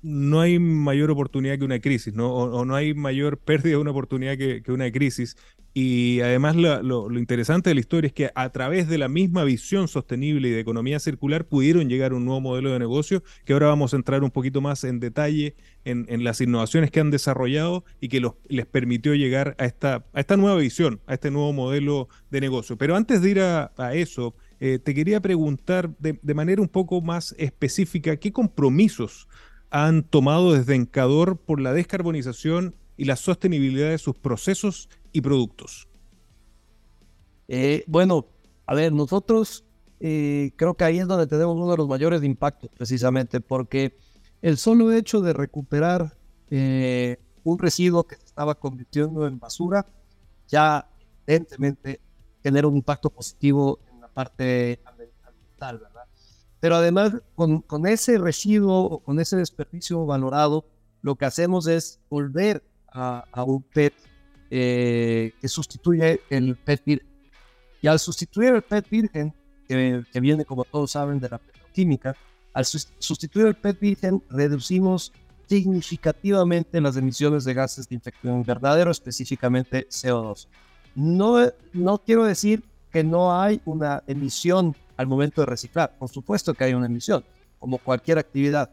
no 0.02 0.42
hay 0.42 0.60
mayor 0.60 1.12
oportunidad 1.12 1.58
que 1.58 1.66
una 1.66 1.80
crisis, 1.80 2.14
¿no? 2.14 2.34
O, 2.34 2.66
no 2.66 2.76
hay 2.76 2.94
mayor 2.94 3.38
pérdida 3.46 3.72
de 3.72 3.78
una 3.78 3.92
oportunidad 3.92 4.38
que, 4.38 4.64
una 4.68 4.92
crisis. 4.92 5.38
Y 5.76 6.22
además 6.22 6.56
lo, 6.56 7.12
interesante 7.18 7.72
de 7.72 7.74
la 7.74 7.80
historia 7.80 8.08
es 8.08 8.14
que 8.14 8.30
a 8.36 8.50
través 8.52 8.88
de 8.88 9.00
la 9.00 9.08
misma 9.08 9.44
visión 9.44 9.88
sostenible 9.88 10.50
y 10.50 10.52
de 10.52 10.60
economía 10.60 11.00
circular 11.00 11.46
pudieron 11.46 11.90
llegar 11.90 12.12
a 12.12 12.16
un 12.16 12.26
nuevo 12.26 12.42
modelo 12.42 12.72
de 12.72 12.78
negocio 12.78 13.24
que 13.44 13.54
ahora 13.54 13.68
vamos 13.68 13.94
a 13.94 13.98
entrar 13.98 14.24
un 14.24 14.30
poquito 14.30 14.62
más 14.62 14.84
en 14.84 15.00
detalle 15.00 15.56
en, 15.84 16.24
las 16.24 16.42
innovaciones 16.42 16.92
que 16.92 17.00
han 17.00 17.10
desarrollado 17.10 17.86
y 18.00 18.10
que 18.10 18.22
les 18.50 18.66
permitió 18.68 19.16
llegar 19.16 19.56
a 19.58 19.66
esta, 19.66 20.06
a 20.14 20.20
esta 20.20 20.38
nueva 20.38 20.58
visión, 20.58 21.02
a 21.08 21.16
este 21.16 21.32
nuevo 21.32 21.52
modelo 21.54 22.08
de 22.30 22.42
negocio. 22.42 22.78
Pero 22.78 22.96
antes 22.96 23.24
de 23.24 23.32
ir 23.32 23.40
a, 23.40 23.72
eso, 23.94 24.36
eh, 24.60 24.78
te 24.78 24.94
quería 24.94 25.22
preguntar 25.22 25.90
de, 25.98 26.20
de 26.22 26.34
manera 26.36 26.62
un 26.62 26.70
poco 26.70 27.02
más 27.02 27.34
específica, 27.40 28.16
¿qué 28.18 28.32
compromisos 28.32 29.28
han 29.72 30.04
tomado 30.04 30.54
desde 30.54 30.76
Encador 30.76 31.38
por 31.38 31.60
la 31.60 31.74
descarbonización 31.74 32.76
y 32.96 33.06
la 33.06 33.16
sostenibilidad 33.16 33.90
de 33.90 33.98
sus 33.98 34.16
procesos 34.16 34.88
y 35.14 35.22
productos? 35.22 35.88
Eh, 37.48 37.84
bueno, 37.88 38.26
a 38.66 38.74
ver, 38.74 38.92
nosotros 38.92 39.64
eh, 40.00 40.52
creo 40.56 40.74
que 40.74 40.84
ahí 40.84 41.00
es 41.00 41.08
donde 41.08 41.28
tenemos 41.28 41.56
uno 41.56 41.72
de 41.72 41.78
los 41.78 41.88
mayores 41.88 42.24
impactos, 42.24 42.70
precisamente, 42.76 43.40
porque 43.40 43.96
el 44.42 44.58
solo 44.58 44.92
hecho 44.92 45.22
de 45.22 45.32
recuperar 45.32 46.18
eh, 46.50 47.20
un 47.44 47.60
residuo 47.60 48.04
que 48.04 48.16
se 48.16 48.26
estaba 48.26 48.56
convirtiendo 48.56 49.26
en 49.26 49.40
basura 49.40 49.86
ya 50.48 50.90
evidentemente 51.26 52.02
genera 52.42 52.68
un 52.68 52.76
impacto 52.76 53.10
positivo 53.10 53.80
en 53.92 54.02
la 54.02 54.08
parte 54.10 54.82
ambiental, 54.84 55.80
¿verdad? 55.80 56.04
Pero 56.60 56.76
además, 56.76 57.14
con, 57.36 57.62
con 57.62 57.88
ese 57.88 58.18
residuo 58.18 58.84
o 58.84 59.00
con 59.00 59.20
ese 59.20 59.38
desperdicio 59.38 60.06
valorado, 60.06 60.66
lo 61.02 61.16
que 61.16 61.26
hacemos 61.26 61.68
es 61.68 62.00
volver 62.10 62.64
a, 62.88 63.26
a 63.32 63.44
un 63.44 63.62
PET 63.62 63.94
eh, 64.56 65.34
que 65.42 65.48
sustituye 65.48 66.22
el 66.30 66.56
PET 66.56 66.86
virgen. 66.86 67.08
Y 67.82 67.88
al 67.88 67.98
sustituir 67.98 68.54
el 68.54 68.62
PET 68.62 68.88
virgen, 68.88 69.34
que, 69.68 70.04
que, 70.14 70.20
viene, 70.20 70.46
como 70.46 70.64
todos 70.64 70.92
saben, 70.92 71.20
de 71.20 71.28
la 71.28 71.40
petroquímica, 71.40 72.16
al 72.54 72.64
sustituir 72.64 73.48
el 73.48 73.56
PET 73.56 73.80
virgen, 73.80 74.22
reducimos 74.30 75.12
significativamente 75.48 76.80
las 76.80 76.96
emisiones 76.98 77.46
de 77.46 77.56
gases 77.56 77.90
de 77.90 77.96
efecto 77.96 78.28
invernadero, 78.28 78.92
específicamente 78.92 79.88
CO2. 79.90 80.48
No, 80.94 81.52
no 81.74 81.98
quiero 81.98 82.24
decir 82.24 82.64
que 82.92 83.04
no 83.04 83.36
hay 83.36 83.60
una 83.66 84.04
emisión 84.06 84.76
al 84.98 85.08
momento 85.08 85.42
de 85.42 85.48
reciclar. 85.48 85.98
Por 85.98 86.10
supuesto 86.10 86.54
que 86.54 86.66
hay 86.66 86.76
una 86.76 86.86
emisión, 86.86 87.26
como 87.58 87.80
cualquier 87.80 88.20
actividad, 88.20 88.70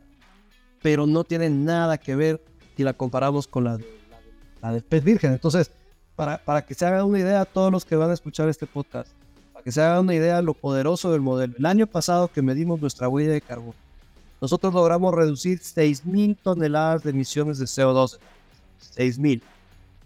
pero 0.83 1.07
no 1.07 1.25
tiene 1.25 1.49
nada 1.49 1.97
que 1.97 2.17
ver 2.17 2.45
si 2.77 2.83
la 2.83 2.93
comparamos 2.93 3.47
con 3.47 3.65
la, 3.65 3.79
la, 4.63 4.73
del 4.73 4.83
pez 4.83 5.05
virgen. 5.05 5.33
Entonces, 5.33 5.71
para, 6.17 6.39
para 6.39 6.65
que 6.65 6.75
se 6.75 6.87
hagan 6.87 7.05
una 7.05 7.19
idea, 7.19 7.45
todos 7.45 7.73
los 7.73 7.85
que 7.85 7.97
van 7.97 8.11
a 8.11 8.15
escuchar 8.15 8.49
este 8.49 8.67
podcast, 8.67 9.09
para 9.53 9.65
que 9.65 9.73
se 9.73 9.83
hagan 9.83 10.01
una 10.01 10.15
idea 10.15 10.37
de 10.37 10.43
lo 10.43 10.55
poderoso 10.55 11.13
del 11.13 11.21
modelo. 11.21 11.55
El 11.59 11.67
año 11.67 11.87
pasado 11.87 12.29
que 12.29 12.43
medimos 12.43 12.81
nuestra 12.81 13.09
huella 13.09 13.33
de 13.33 13.41
carbono, 13.41 13.75
nosotros 14.41 14.73
logramos 14.73 15.15
reducir 15.15 15.61
6.000 15.61 16.37
toneladas 16.43 17.03
de 17.03 17.11
emisiones 17.11 17.59
de 17.59 17.67
CO2. 17.67 18.19
6.000. 18.97 19.43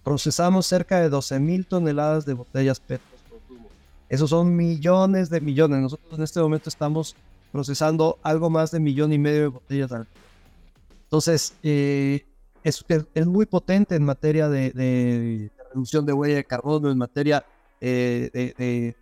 Procesamos 0.03 0.67
cerca 0.67 1.01
de 1.01 1.11
12.000 1.11 1.67
toneladas 1.67 2.27
de 2.27 2.35
botellas 2.35 2.81
PET 2.81 3.01
esos 4.09 4.31
son 4.31 4.55
millones 4.55 5.31
de 5.31 5.41
millones. 5.41 5.81
Nosotros 5.81 6.17
en 6.17 6.23
este 6.23 6.41
momento 6.41 6.69
estamos 6.69 7.17
procesando 7.53 8.19
algo 8.23 8.51
más 8.51 8.71
de 8.71 8.81
millón 8.81 9.13
y 9.13 9.19
medio 9.19 9.41
de 9.41 9.47
botellas 9.49 9.93
al 9.93 10.07
Entonces, 11.05 11.55
eh, 11.63 12.25
es, 12.65 12.85
es, 13.15 13.27
muy 13.27 13.47
potente 13.47 13.95
en 13.95 14.05
materia 14.05 14.49
de, 14.49 15.51
reducción 15.71 16.05
de 16.07 16.13
huella 16.13 16.37
de 16.37 16.45
carbono, 16.45 16.91
en 16.91 16.99
materia 16.99 17.45
eh, 17.81 18.31
de, 18.33 18.97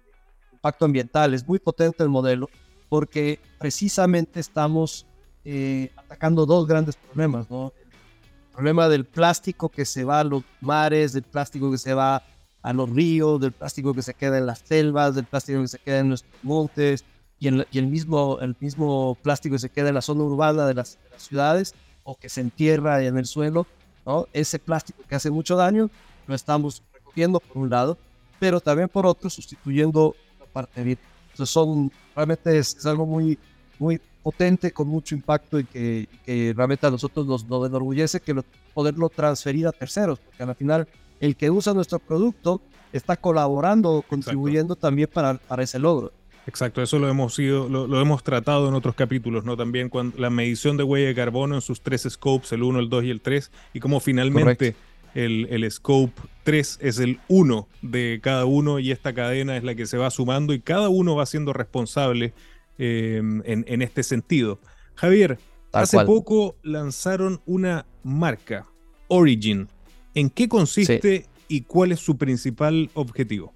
impacto 0.53 0.85
ambiental. 0.85 1.33
Es 1.33 1.47
muy 1.47 1.59
potente 1.59 2.03
el 2.03 2.09
modelo 2.09 2.51
porque 2.89 3.41
precisamente 3.59 4.41
estamos 4.41 5.07
eh, 5.45 5.91
atacando 5.97 6.45
dos 6.45 6.67
grandes 6.67 6.97
problemas, 6.97 7.49
¿no? 7.51 7.73
El 7.77 8.55
problema 8.57 8.89
del 8.89 9.07
plástico 9.07 9.71
que 9.71 9.87
se 9.87 10.05
va 10.05 10.21
a 10.21 10.25
los 10.25 10.43
mares, 10.61 11.15
del 11.15 11.23
plástico 11.23 11.71
que 11.71 11.79
se 11.79 11.95
va 11.95 12.23
a 12.61 12.73
los 12.73 12.91
ríos, 12.91 13.41
del 13.41 13.53
plástico 13.53 13.95
que 13.95 14.03
se 14.03 14.13
queda 14.13 14.39
en 14.39 14.47
las 14.47 14.59
selvas, 14.59 15.15
del 15.15 15.25
plástico 15.25 15.63
que 15.63 15.69
se 15.69 15.79
queda 15.79 16.01
en 16.01 16.09
nuestros 16.09 16.35
montes 16.43 17.05
y, 17.39 17.49
el, 17.49 17.87
mismo, 17.89 18.39
el 18.41 18.55
mismo 18.61 19.17
plástico 19.21 19.55
que 19.55 19.59
se 19.59 19.71
queda 19.71 19.89
en 19.89 19.95
la 19.95 20.03
zona 20.03 20.23
urbana 20.23 20.67
de 20.67 20.75
las, 20.75 20.99
ciudades 21.17 21.75
o 22.05 22.17
que 22.17 22.29
se 22.29 22.41
entierra 22.41 23.03
en 23.03 23.19
el 23.19 23.27
suelo. 23.27 23.67
¿no? 24.05 24.27
Ese 24.33 24.59
plástico 24.59 25.03
que 25.09 25.15
hace 25.15 25.31
mucho 25.31 25.57
daño 25.57 25.91
lo 26.27 26.35
estamos 26.35 26.83
recogiendo 26.93 27.41
por 27.41 27.59
un 27.59 27.71
lado, 27.71 27.99
pero 28.39 28.61
también 28.61 28.89
por 28.89 29.07
otro 29.07 29.31
sustituyendo 29.31 30.15
la 30.41 30.47
parte 30.47 30.83
virgen. 30.83 31.07
Entonces 31.31 31.53
son, 31.53 31.91
realmente 32.15 32.59
es, 32.59 32.85
algo 32.85 33.07
muy, 33.07 33.39
muy 33.79 34.01
potente, 34.23 34.71
con 34.71 34.89
mucho 34.89 35.15
impacto 35.15 35.59
y 35.59 35.65
que, 35.65 36.53
realmente 36.57 36.87
a 36.87 36.91
nosotros 36.91 37.27
nos, 37.27 37.45
nos 37.45 37.67
enorgullece 37.67 38.21
que 38.21 38.43
poderlo 38.75 39.09
transferir 39.09 39.67
a 39.67 39.73
terceros, 39.73 40.19
porque 40.19 40.43
al 40.43 40.55
final 40.55 40.89
el 41.21 41.37
que 41.37 41.51
usa 41.51 41.73
nuestro 41.73 41.99
producto 41.99 42.61
está 42.93 43.17
colaborando, 43.17 44.05
contribuyendo 44.09 44.77
también 44.77 45.09
para, 45.13 45.35
para 45.35 45.63
ese 45.63 45.79
logro. 45.79 46.13
Exacto, 46.47 46.83
eso 46.83 46.99
lo 46.99 47.09
hemos 47.09 47.35
sido, 47.35 47.69
lo, 47.69 48.01
hemos 48.01 48.25
tratado 48.25 48.69
en 48.69 48.75
otros 48.75 48.97
capítulos, 48.97 49.45
¿no? 49.45 49.57
También 49.57 49.89
cuando 49.89 50.19
la 50.19 50.29
medición 50.29 50.77
de 50.77 50.83
huella 50.83 51.07
de 51.07 51.15
carbono 51.15 51.55
en 51.55 51.61
sus 51.61 51.81
tres 51.81 52.07
scopes, 52.09 52.51
el 52.53 52.65
1, 52.65 52.81
el 52.81 52.89
2 52.89 53.05
y 53.05 53.11
el 53.11 53.21
3, 53.21 53.51
y 53.75 53.81
cómo 53.81 54.01
finalmente 54.01 54.75
el, 55.15 55.47
el, 55.51 55.71
scope 55.71 56.21
3 56.43 56.79
es 56.81 56.99
el 56.99 57.21
1 57.29 57.69
de 57.83 58.21
cada 58.23 58.45
uno 58.45 58.81
y 58.81 58.91
esta 58.91 59.13
cadena 59.13 59.57
es 59.57 59.63
la 59.63 59.77
que 59.77 59.87
se 59.87 59.99
va 59.99 60.11
sumando 60.11 60.53
y 60.53 60.61
cada 60.61 60.89
uno 60.89 61.15
va 61.15 61.27
siendo 61.27 61.53
responsable 61.53 62.33
em, 62.79 63.43
en, 63.45 63.83
este 63.83 64.03
sentido. 64.03 64.59
Javier, 64.97 65.39
hace 65.73 66.05
poco 66.05 66.57
lanzaron 66.63 67.41
una 67.47 67.87
marca, 68.03 68.67
Origin. 69.07 69.69
¿En 70.15 70.29
qué 70.29 70.49
consiste 70.49 71.27
y 71.47 71.63
cuál 71.63 71.93
es 71.93 72.01
su 72.01 72.17
principal 72.17 72.91
objetivo? 72.95 73.55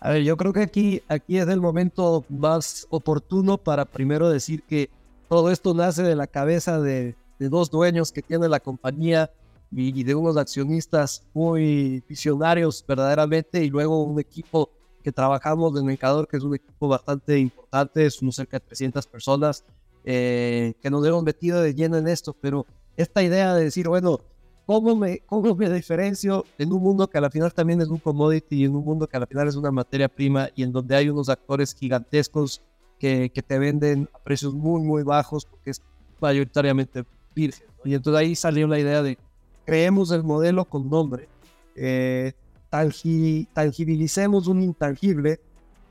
A 0.00 0.10
ver, 0.10 0.22
yo 0.22 0.36
creo 0.36 0.52
que 0.52 0.62
aquí, 0.62 1.02
aquí 1.08 1.38
es 1.38 1.48
el 1.48 1.60
momento 1.60 2.24
más 2.28 2.86
oportuno 2.90 3.58
para 3.58 3.84
primero 3.84 4.30
decir 4.30 4.62
que 4.62 4.90
todo 5.28 5.50
esto 5.50 5.74
nace 5.74 6.02
de 6.02 6.14
la 6.14 6.26
cabeza 6.28 6.80
de, 6.80 7.16
dos 7.38 7.70
dueños 7.70 8.12
que 8.12 8.22
tiene 8.22 8.48
la 8.48 8.60
compañía 8.60 9.30
y, 9.70 10.02
de 10.02 10.14
unos 10.14 10.36
accionistas 10.36 11.22
muy 11.34 12.02
visionarios 12.08 12.84
verdaderamente 12.86 13.64
y 13.64 13.70
luego 13.70 14.02
un 14.02 14.18
equipo 14.18 14.70
que 15.02 15.12
trabajamos 15.12 15.78
en 15.78 15.86
Mercador, 15.86 16.26
que 16.26 16.36
es 16.36 16.42
un 16.42 16.54
equipo 16.54 16.88
bastante 16.88 17.38
importante, 17.38 18.08
somos 18.10 18.36
cerca 18.36 18.58
de 18.58 18.66
300 18.66 19.06
personas 19.06 19.64
eh, 20.04 20.74
que 20.80 20.90
nos 20.90 21.06
hemos 21.06 21.22
metido 21.22 21.60
de 21.60 21.74
lleno 21.74 21.96
en 21.96 22.08
esto, 22.08 22.34
pero 22.40 22.66
esta 22.96 23.22
idea 23.22 23.54
de 23.54 23.64
decir, 23.64 23.88
bueno, 23.88 24.20
¿Cómo 24.68 24.94
me, 24.94 25.20
¿Cómo 25.20 25.54
me 25.54 25.70
diferencio 25.70 26.44
en 26.58 26.70
un 26.74 26.82
mundo 26.82 27.08
que 27.08 27.16
al 27.16 27.30
final 27.30 27.50
también 27.54 27.80
es 27.80 27.88
un 27.88 27.96
commodity 27.96 28.56
y 28.56 28.64
en 28.66 28.76
un 28.76 28.84
mundo 28.84 29.08
que 29.08 29.16
al 29.16 29.26
final 29.26 29.48
es 29.48 29.56
una 29.56 29.70
materia 29.70 30.10
prima 30.10 30.50
y 30.54 30.62
en 30.62 30.72
donde 30.72 30.94
hay 30.94 31.08
unos 31.08 31.30
actores 31.30 31.74
gigantescos 31.74 32.60
que, 32.98 33.30
que 33.30 33.40
te 33.40 33.58
venden 33.58 34.10
a 34.12 34.18
precios 34.18 34.52
muy, 34.52 34.82
muy 34.82 35.04
bajos 35.04 35.46
porque 35.46 35.70
es 35.70 35.80
mayoritariamente 36.20 37.02
virgen? 37.34 37.66
Y 37.82 37.94
entonces 37.94 38.20
ahí 38.20 38.36
salió 38.36 38.66
la 38.66 38.78
idea 38.78 39.02
de 39.02 39.16
creemos 39.64 40.10
el 40.10 40.22
modelo 40.22 40.66
con 40.66 40.90
nombre, 40.90 41.30
eh, 41.74 42.34
tangibilicemos 42.68 44.48
un 44.48 44.62
intangible 44.62 45.40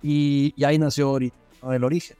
y, 0.04 0.54
y 0.56 0.64
ahí 0.66 0.78
nació 0.78 1.10
Ori, 1.10 1.34
el 1.68 1.84
origen. 1.84 2.16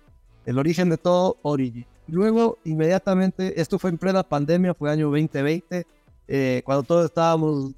El 0.48 0.58
origen 0.58 0.90
de 0.90 0.98
todo, 0.98 1.38
Origin. 1.44 1.86
Luego, 2.08 2.58
inmediatamente, 2.64 3.62
esto 3.62 3.78
fue 3.78 3.92
en 3.92 4.00
plena 4.00 4.24
pandemia, 4.24 4.74
fue 4.74 4.90
año 4.90 5.12
2020 5.12 5.86
eh, 6.28 6.62
cuando 6.66 6.84
todos 6.84 7.06
estábamos, 7.06 7.72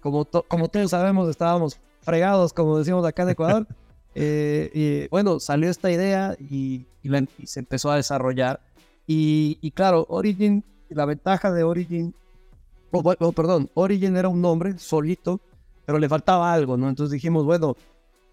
como, 0.00 0.24
como 0.24 0.68
todos 0.68 0.90
sabemos, 0.90 1.28
estábamos 1.28 1.78
fregados, 2.02 2.52
como 2.52 2.78
decimos 2.78 3.04
acá 3.06 3.22
en 3.22 3.30
Ecuador. 3.30 3.66
Eh, 4.14 4.70
y 4.74 5.08
bueno, 5.08 5.40
salió 5.40 5.70
esta 5.70 5.90
idea 5.90 6.36
y, 6.38 6.86
se 7.44 7.60
empezó 7.60 7.90
a 7.90 7.96
desarrollar. 7.96 8.60
Y, 9.06 9.70
claro, 9.70 10.04
Origin, 10.10 10.62
la 10.90 11.06
ventaja 11.06 11.50
de 11.50 11.62
Origin, 11.62 12.14
oh, 12.90 13.32
perdón, 13.32 13.70
Origin 13.72 14.14
era 14.14 14.28
un 14.28 14.42
nombre 14.42 14.76
solito, 14.76 15.40
pero 15.86 15.98
le 15.98 16.10
faltaba 16.10 16.52
algo, 16.52 16.76
¿no? 16.76 16.90
Entonces 16.90 17.12
dijimos, 17.12 17.46
bueno, 17.46 17.74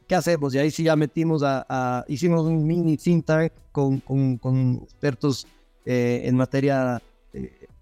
¿qué 0.06 0.16
hacemos? 0.16 0.54
Y 0.54 0.58
ahí 0.58 0.70
sí 0.70 0.84
ya 0.84 0.98
metimos 0.98 1.44
a, 1.46 2.04
hicimos 2.10 2.46
un 2.46 2.68
mini 2.68 2.98
think 2.98 3.26
tank 3.26 3.54
con, 3.72 4.02
con, 4.02 4.38
con 4.38 4.82
expertos 4.84 5.48
eh, 5.86 6.24
en 6.26 6.36
materia 6.36 7.02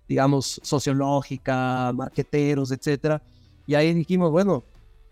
digamos, 0.07 0.59
sociológica, 0.63 1.91
marqueteros, 1.93 2.71
etcétera. 2.71 3.21
Y 3.65 3.75
ahí 3.75 3.93
dijimos, 3.93 4.31
bueno, 4.31 4.63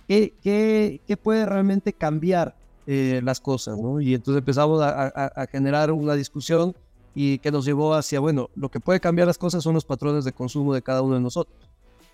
¿qué, 0.08 0.34
qué, 0.42 1.02
qué 1.06 1.18
puede 1.18 1.46
realmente 1.46 1.94
cambiar 1.94 2.56
eh, 2.88 3.22
las 3.24 3.40
cosas? 3.40 3.78
¿no? 3.78 4.00
Y 4.00 4.14
entonces 4.14 4.40
empezamos 4.40 4.82
a, 4.82 5.08
a, 5.08 5.48
generar 5.48 5.92
una 5.92 6.14
discusión 6.14 6.76
y 7.14 7.40
que 7.40 7.52
nos 7.52 7.66
llevó 7.66 7.94
hacia, 7.94 8.20
bueno, 8.20 8.50
lo 8.56 8.70
que 8.70 8.80
puede 8.80 9.00
cambiar 9.00 9.28
las 9.28 9.38
cosas 9.38 9.64
son 9.64 9.74
los 9.74 9.86
patrones 9.86 10.26
de 10.26 10.32
consumo 10.34 10.74
de 10.74 10.82
cada 10.82 11.02
uno 11.02 11.16
de 11.16 11.22
nosotros. 11.22 11.58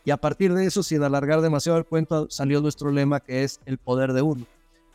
Y 0.03 0.11
a 0.11 0.17
partir 0.17 0.53
de 0.53 0.65
eso, 0.65 0.81
sin 0.81 1.03
alargar 1.03 1.41
demasiado 1.41 1.77
el 1.77 1.85
cuento, 1.85 2.27
salió 2.29 2.59
nuestro 2.61 2.91
lema 2.91 3.19
que 3.19 3.43
es 3.43 3.59
el 3.65 3.77
poder 3.77 4.13
de 4.13 4.23
uno. 4.23 4.45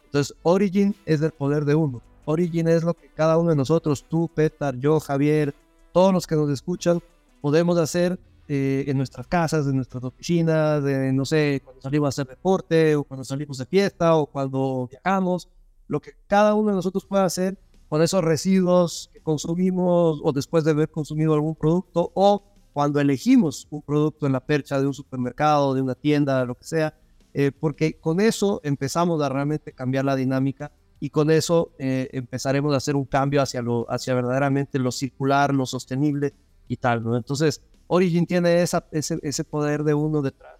Entonces, 0.06 0.36
Origin 0.42 0.94
es 1.04 1.22
el 1.22 1.30
poder 1.30 1.64
de 1.64 1.74
uno. 1.74 2.02
Origin 2.24 2.66
es 2.66 2.82
lo 2.82 2.94
que 2.94 3.08
cada 3.14 3.38
uno 3.38 3.50
de 3.50 3.56
nosotros, 3.56 4.04
tú, 4.08 4.28
Petar, 4.34 4.76
yo, 4.76 4.98
Javier, 4.98 5.54
todos 5.92 6.12
los 6.12 6.26
que 6.26 6.34
nos 6.34 6.50
escuchan, 6.50 7.00
podemos 7.46 7.78
hacer 7.78 8.18
eh, 8.48 8.82
en 8.88 8.96
nuestras 8.96 9.24
casas, 9.28 9.68
en 9.68 9.76
nuestras 9.76 10.02
oficinas, 10.02 10.82
de, 10.82 11.12
no 11.12 11.24
sé, 11.24 11.60
cuando 11.62 11.80
salimos 11.80 12.06
a 12.06 12.08
hacer 12.08 12.26
deporte 12.26 12.96
o 12.96 13.04
cuando 13.04 13.22
salimos 13.22 13.58
de 13.58 13.66
fiesta 13.66 14.16
o 14.16 14.26
cuando 14.26 14.88
viajamos, 14.90 15.48
lo 15.86 16.00
que 16.00 16.10
cada 16.26 16.54
uno 16.54 16.70
de 16.70 16.74
nosotros 16.74 17.06
puede 17.06 17.22
hacer 17.22 17.56
con 17.88 18.02
esos 18.02 18.24
residuos 18.24 19.10
que 19.12 19.20
consumimos 19.20 20.20
o 20.24 20.32
después 20.32 20.64
de 20.64 20.72
haber 20.72 20.90
consumido 20.90 21.34
algún 21.34 21.54
producto 21.54 22.10
o 22.14 22.42
cuando 22.72 22.98
elegimos 22.98 23.68
un 23.70 23.80
producto 23.80 24.26
en 24.26 24.32
la 24.32 24.40
percha 24.40 24.80
de 24.80 24.88
un 24.88 24.94
supermercado, 24.94 25.72
de 25.72 25.82
una 25.82 25.94
tienda, 25.94 26.44
lo 26.44 26.56
que 26.56 26.64
sea, 26.64 26.98
eh, 27.32 27.52
porque 27.52 28.00
con 28.00 28.18
eso 28.18 28.60
empezamos 28.64 29.22
a 29.22 29.28
realmente 29.28 29.70
cambiar 29.70 30.04
la 30.04 30.16
dinámica 30.16 30.72
y 30.98 31.10
con 31.10 31.30
eso 31.30 31.70
eh, 31.78 32.08
empezaremos 32.10 32.74
a 32.74 32.78
hacer 32.78 32.96
un 32.96 33.04
cambio 33.04 33.40
hacia, 33.40 33.62
lo, 33.62 33.88
hacia 33.88 34.14
verdaderamente 34.14 34.80
lo 34.80 34.90
circular, 34.90 35.54
lo 35.54 35.64
sostenible 35.64 36.34
y 36.68 36.76
tal, 36.76 37.02
¿no? 37.02 37.16
Entonces, 37.16 37.62
Origin 37.86 38.26
tiene 38.26 38.62
ese, 38.62 38.80
ese 38.92 39.44
poder 39.44 39.84
de 39.84 39.94
uno 39.94 40.22
detrás. 40.22 40.54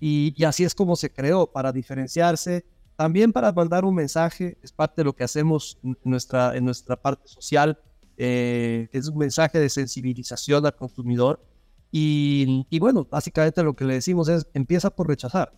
Y, 0.00 0.34
y, 0.36 0.44
así 0.44 0.64
es 0.64 0.74
como 0.74 0.96
se 0.96 1.12
creó, 1.12 1.46
para 1.46 1.72
diferenciarse, 1.72 2.64
también 2.96 3.32
para 3.32 3.52
mandar 3.52 3.84
un 3.84 3.94
mensaje, 3.94 4.58
es 4.62 4.72
parte 4.72 5.00
de 5.00 5.04
lo 5.04 5.14
que 5.14 5.24
hacemos 5.24 5.78
en 5.82 5.96
nuestra, 6.04 6.56
en 6.56 6.64
nuestra 6.64 6.96
parte 6.96 7.28
social, 7.28 7.78
eh, 8.16 8.88
es 8.92 9.08
un 9.08 9.18
mensaje 9.18 9.58
de 9.58 9.68
sensibilización 9.68 10.64
al 10.66 10.76
consumidor. 10.76 11.44
Y, 11.90 12.66
y, 12.70 12.78
bueno, 12.78 13.06
básicamente 13.10 13.62
lo 13.62 13.74
que 13.74 13.84
le 13.84 13.94
decimos 13.94 14.28
es, 14.28 14.46
empieza 14.54 14.90
por 14.90 15.08
rechazar, 15.08 15.52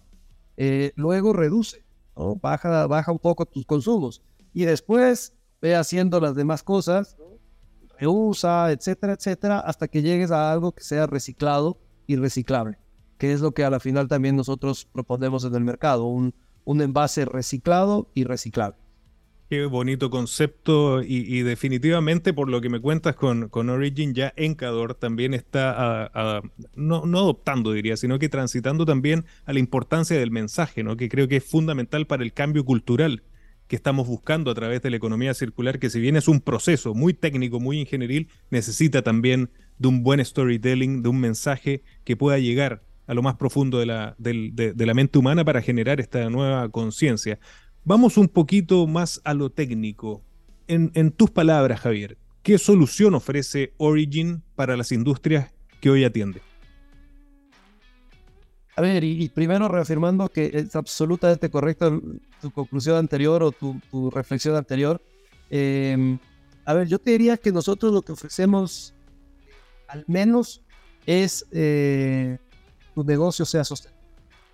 eh, 0.57 0.92
luego 0.96 1.33
reduce, 1.33 1.85
¿no? 2.16 2.37
baja, 2.37 2.87
baja 2.87 3.12
un 3.12 3.18
poco 3.18 3.46
tus 3.46 3.66
consumos 3.66 4.22
y 4.52 4.64
después 4.64 5.35
ve 5.61 5.74
haciendo 5.74 6.20
las 6.20 6.35
demás 6.35 6.62
cosas 6.62 7.16
reusa, 7.98 8.70
etcétera, 8.72 9.14
etcétera, 9.14 9.61
hasta 9.61 9.88
que 9.88 10.02
llegues 10.02 10.30
a 10.30 10.52
algo 10.52 10.72
que 10.72 10.83
sea 10.83 11.07
reciclado 11.07 11.78
y 12.07 12.16
reciclable, 12.16 12.78
que 13.18 13.33
es 13.33 13.40
lo 13.40 13.52
que 13.52 13.64
a 13.64 13.70
la 13.70 13.80
final 13.80 14.09
también 14.09 14.37
nosotros 14.37 14.87
proponemos 14.92 15.44
en 15.44 15.54
el 15.54 15.64
mercado, 15.64 16.04
un, 16.04 16.35
un 16.64 16.80
envase 16.80 17.24
reciclado 17.24 18.11
y 18.14 18.24
reciclable. 18.24 18.76
Qué 19.50 19.66
bonito 19.66 20.09
concepto 20.09 21.02
y, 21.02 21.42
definitivamente 21.42 22.33
por 22.33 22.48
lo 22.48 22.62
que 22.62 22.70
me 22.70 22.80
cuentas 22.80 23.14
con, 23.14 23.50
con 23.50 23.68
Origin 23.68 24.14
ya 24.14 24.33
Encador 24.37 24.94
también 24.94 25.35
está 25.35 26.11
no, 26.74 27.04
no, 27.04 27.18
adoptando 27.18 27.72
diría, 27.72 27.98
sino 27.98 28.18
que 28.18 28.30
transitando 28.30 28.87
también 28.87 29.26
a 29.44 29.52
la 29.52 29.59
importancia 29.59 30.18
del 30.18 30.30
mensaje, 30.30 30.83
¿no? 30.83 30.96
que 30.96 31.11
creo 31.11 31.28
que 31.28 31.37
es 31.37 31.44
fundamental 31.44 32.07
para 32.07 32.24
el 32.24 32.33
cambio 32.33 32.64
cultural 32.64 33.22
que 33.66 33.77
estamos 33.77 34.07
buscando 34.07 34.50
a 34.50 34.55
través 34.55 34.83
de 34.83 34.90
la 34.90 34.96
economía 34.96 35.35
circular, 35.35 35.79
que 35.79 35.90
si 35.90 36.00
bien 36.00 36.16
es 36.16 36.29
un 36.29 36.40
proceso 36.40 36.94
muy 36.94 37.14
técnico, 37.14 37.61
muy 37.61 37.81
ingenieril, 37.81 38.29
necesita 38.50 39.03
también 39.03 39.50
de 39.79 39.88
un 39.88 40.03
buen 40.03 40.24
storytelling, 40.24 41.03
de 41.03 41.09
un 41.09 41.20
mensaje 41.20 41.83
que 42.05 42.16
pueda 42.16 42.38
llegar 42.38 42.83
a 43.07 43.14
lo 43.14 43.22
más 43.22 43.37
profundo 43.37 43.79
de 43.79 43.87
la, 43.87 44.14
de, 44.18 44.74
la 44.77 44.94
mente 44.94 45.18
humana 45.18 45.44
para 45.44 45.62
generar 45.62 46.00
esta 46.00 46.29
nueva 46.31 46.68
conciencia. 46.68 47.38
Vamos 47.85 48.16
un 48.16 48.29
poquito 48.29 48.87
más 48.87 49.20
a 49.24 49.35
lo 49.35 49.50
técnico. 49.50 50.22
En, 50.66 50.90
en 50.94 51.11
tus 51.11 51.31
palabras, 51.31 51.81
Javier, 51.81 52.16
¿qué 52.42 52.57
solución 52.57 53.14
ofrece 53.14 53.74
Origin 53.77 54.42
para 54.55 54.77
las 54.77 54.92
industrias 54.92 55.53
que 55.81 55.90
hoy 55.90 56.05
atiende? 56.05 56.40
A 58.77 58.83
ver, 58.83 59.05
y, 59.05 59.29
primero 59.29 59.69
reafirmando 59.69 60.29
que 60.29 60.51
es 60.53 60.75
absolutamente 60.75 61.49
correcta 61.49 61.93
tu 62.41 62.51
conclusión 62.51 62.97
anterior 62.97 63.43
o 63.43 63.53
tu, 63.53 64.11
reflexión 64.11 64.57
anterior. 64.57 65.01
Em, 65.49 66.19
a 66.65 66.75
ver, 66.75 66.89
yo 66.89 66.99
te 66.99 67.13
diría 67.13 67.37
que 67.37 67.53
nosotros 67.53 67.93
lo 67.93 68.03
que 68.03 68.13
ofrecemos, 68.13 68.93
al 69.87 70.05
menos, 70.09 70.61
es 71.07 71.47
eh, 71.53 72.39
tu 72.95 73.05
negocio 73.05 73.45
sea 73.45 73.63
sostenible. 73.63 74.03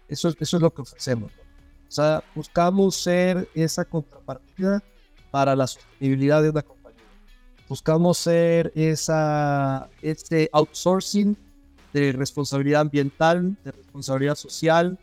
Eso, 0.07 0.35
eso 0.39 0.57
es 0.57 0.63
lo 0.63 0.75
que 0.75 0.83
ofrecemos. 0.83 1.33
O 1.89 1.93
sea, 1.93 2.23
buscamos 2.35 2.97
ser 2.97 3.49
esa 3.55 3.85
contrapartida 3.85 4.83
para 5.31 5.57
la 5.57 5.67
sostenibilidad 5.67 6.43
de 6.43 6.51
una 6.51 6.63
compañía. 6.63 7.01
Buscamos 7.69 8.19
ser 8.19 8.71
esa, 8.75 9.89
ese 10.03 10.51
outsourcing 10.53 11.37
de 11.93 12.13
responsabilidad 12.13 12.83
ambiental, 12.83 13.57
de 13.65 13.73
responsabilidad 13.73 14.35
social, 14.35 14.99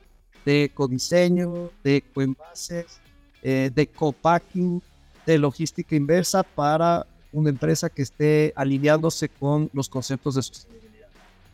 de 0.45 0.65
ecodiseño, 0.65 1.71
de 1.83 1.97
ecoenvases, 1.97 2.99
eh, 3.43 3.69
de 3.73 3.87
copacking, 3.87 4.81
de 5.25 5.37
logística 5.37 5.95
inversa 5.95 6.43
para 6.43 7.05
una 7.33 7.49
empresa 7.49 7.89
que 7.89 8.01
esté 8.01 8.53
alineándose 8.55 9.29
con 9.29 9.69
los 9.73 9.89
conceptos 9.89 10.35
de 10.35 10.41
sostenibilidad. 10.41 11.09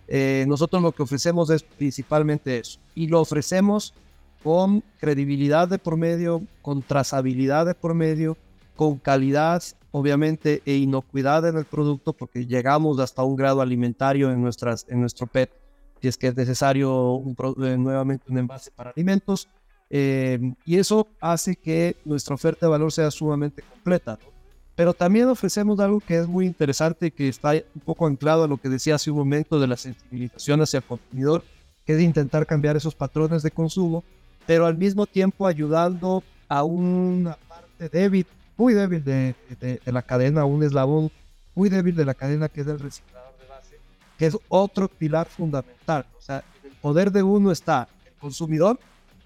Eh, 0.07 0.45
nosotros 0.47 0.81
lo 0.81 0.91
que 0.91 1.03
ofrecemos 1.03 1.49
es 1.49 1.63
principalmente 1.63 2.59
eso 2.59 2.79
y 2.93 3.07
lo 3.07 3.19
ofrecemos 3.19 3.93
con 4.43 4.83
credibilidad 4.99 5.67
de 5.67 5.79
por 5.79 5.97
medio, 5.97 6.43
con 6.61 6.81
trazabilidad 6.83 7.65
de 7.65 7.73
por 7.73 7.93
medio, 7.93 8.37
con 8.75 8.97
calidad, 8.97 9.63
obviamente, 9.93 10.62
e 10.65 10.75
inocuidad 10.75 11.47
en 11.47 11.58
el 11.58 11.63
producto, 11.63 12.12
porque 12.12 12.45
llegamos 12.45 12.99
hasta 12.99 13.23
un 13.23 13.38
grado 13.38 13.62
alimentario 13.62 14.29
en, 14.32 14.41
nuestras, 14.41 14.86
en 14.89 14.99
nuestro 14.99 15.27
PET, 15.27 15.49
si 16.01 16.10
es 16.10 16.17
que 16.17 16.27
es 16.27 16.36
necesario 16.36 17.21
eh, 17.63 17.77
nuevamente 17.77 18.25
un 18.29 18.38
envase 18.38 18.71
para 18.71 18.89
alimentos. 18.91 19.47
Eh, 19.89 20.39
y 20.65 20.77
eso 20.77 21.08
hace 21.21 21.56
que 21.56 21.95
nuestra 22.03 22.36
oferta 22.36 22.65
de 22.65 22.71
valor 22.71 22.91
sea 22.91 23.10
sumamente 23.12 23.62
completa. 23.62 24.19
Pero 24.75 24.93
también 24.93 25.27
ofrecemos 25.27 25.79
algo 25.79 25.99
que 25.99 26.17
es 26.17 26.27
muy 26.27 26.47
interesante 26.47 27.12
que 27.12 27.29
está 27.29 27.51
un 27.51 27.82
poco 27.86 28.08
anclado 28.08 28.43
a 28.43 28.47
lo 28.47 28.58
que 28.58 28.69
decía 28.69 28.95
hace 28.95 29.12
un 29.12 29.17
momento 29.17 29.60
de 29.60 29.67
la 29.67 29.77
sensibilización 29.77 30.62
hacia 30.62 30.79
el 30.79 30.84
consumidor, 30.84 31.43
que 31.86 31.93
es 31.93 32.01
intentar 32.01 32.45
cambiar 32.47 32.75
esos 32.75 32.95
patrones 32.95 33.43
de 33.43 33.51
consumo 33.51 34.03
pero 34.45 34.65
al 34.65 34.77
mismo 34.77 35.06
tiempo 35.06 35.47
ayudando 35.47 36.23
a 36.47 36.63
una 36.63 37.38
parte 37.47 37.89
débil, 37.89 38.25
muy 38.57 38.73
débil 38.73 39.03
de, 39.03 39.35
la 39.85 40.01
cadena, 40.01 40.45
un 40.45 40.63
eslabón 40.63 41.11
muy 41.55 41.69
débil 41.69 41.95
de 41.95 42.05
la 42.05 42.13
cadena 42.13 42.49
que 42.49 42.61
es 42.61 42.67
el 42.67 42.79
reciclador 42.79 43.37
de 43.39 43.47
base, 43.47 43.79
que 44.17 44.25
es 44.27 44.37
otro 44.47 44.87
pilar 44.87 45.27
fundamental. 45.27 46.05
O 46.17 46.21
sea, 46.21 46.43
en 46.63 46.71
el 46.71 46.77
poder 46.77 47.11
de 47.11 47.23
uno 47.23 47.51
está 47.51 47.87
el 48.05 48.13
consumidor, 48.13 48.79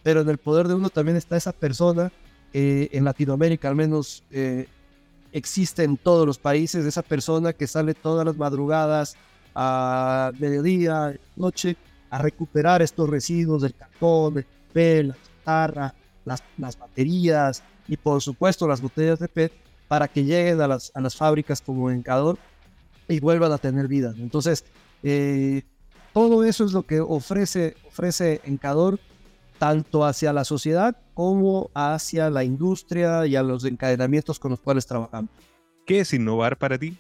pero 0.03 0.21
en 0.21 0.29
el 0.29 0.37
poder 0.37 0.67
de 0.67 0.75
uno 0.75 0.89
también 0.89 1.17
está 1.17 1.37
esa 1.37 1.51
persona, 1.51 2.11
eh, 2.53 2.89
en 2.91 3.03
Latinoamérica 3.03 3.67
al 3.67 3.75
menos 3.75 4.23
eh, 4.31 4.67
existe 5.33 5.83
en 5.83 5.97
todos 5.97 6.25
los 6.25 6.37
países, 6.37 6.85
esa 6.85 7.01
persona 7.01 7.53
que 7.53 7.67
sale 7.67 7.93
todas 7.93 8.25
las 8.25 8.37
madrugadas 8.37 9.17
a 9.53 10.31
mediodía, 10.39 11.17
noche, 11.35 11.75
a 12.09 12.19
recuperar 12.19 12.81
estos 12.81 13.09
residuos 13.09 13.63
del 13.63 13.73
cartón, 13.73 14.45
la 14.73 15.15
chatarra, 15.15 15.93
las, 16.23 16.43
las 16.57 16.77
baterías 16.77 17.63
y 17.87 17.97
por 17.97 18.21
supuesto 18.21 18.67
las 18.67 18.81
botellas 18.81 19.19
de 19.19 19.27
PET 19.27 19.51
para 19.87 20.07
que 20.07 20.23
lleguen 20.23 20.61
a 20.61 20.67
las, 20.67 20.91
a 20.93 21.01
las 21.01 21.15
fábricas 21.15 21.61
como 21.61 21.89
Encador 21.89 22.37
y 23.07 23.19
vuelvan 23.19 23.51
a 23.51 23.57
tener 23.57 23.87
vida. 23.87 24.13
Entonces, 24.17 24.65
eh, 25.03 25.63
todo 26.13 26.43
eso 26.43 26.65
es 26.65 26.73
lo 26.73 26.83
que 26.83 26.99
ofrece, 26.99 27.75
ofrece 27.87 28.41
Encador 28.43 28.99
tanto 29.57 30.05
hacia 30.05 30.33
la 30.33 30.43
sociedad 30.43 30.95
como 31.13 31.69
hacia 31.73 32.29
la 32.29 32.43
industria 32.43 33.25
y 33.25 33.35
a 33.35 33.43
los 33.43 33.65
encadenamientos 33.65 34.39
con 34.39 34.51
los 34.51 34.59
cuales 34.59 34.85
trabajamos. 34.85 35.31
¿Qué 35.85 36.01
es 36.01 36.13
innovar 36.13 36.57
para 36.57 36.77
ti? 36.77 36.97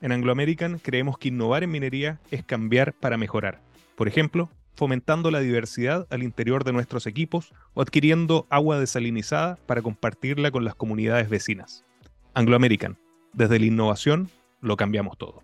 En 0.00 0.12
Anglo 0.12 0.32
American 0.32 0.78
creemos 0.78 1.18
que 1.18 1.28
innovar 1.28 1.62
en 1.62 1.70
minería 1.70 2.20
es 2.30 2.44
cambiar 2.44 2.94
para 2.94 3.16
mejorar. 3.16 3.60
Por 3.96 4.08
ejemplo, 4.08 4.50
fomentando 4.74 5.30
la 5.30 5.40
diversidad 5.40 6.06
al 6.10 6.22
interior 6.22 6.64
de 6.64 6.72
nuestros 6.72 7.06
equipos 7.06 7.52
o 7.74 7.82
adquiriendo 7.82 8.46
agua 8.50 8.78
desalinizada 8.78 9.58
para 9.66 9.82
compartirla 9.82 10.50
con 10.50 10.64
las 10.64 10.74
comunidades 10.74 11.28
vecinas. 11.28 11.84
Anglo 12.34 12.56
American, 12.56 12.98
desde 13.32 13.58
la 13.58 13.66
innovación 13.66 14.30
lo 14.60 14.76
cambiamos 14.76 15.18
todo. 15.18 15.42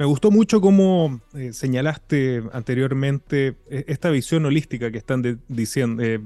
Me 0.00 0.06
gustó 0.06 0.30
mucho 0.30 0.62
cómo 0.62 1.20
eh, 1.34 1.52
señalaste 1.52 2.42
anteriormente 2.54 3.58
eh, 3.68 3.84
esta 3.86 4.08
visión 4.08 4.46
holística 4.46 4.90
que 4.90 4.96
están 4.96 5.42
diciendo, 5.46 6.02
eh, 6.02 6.20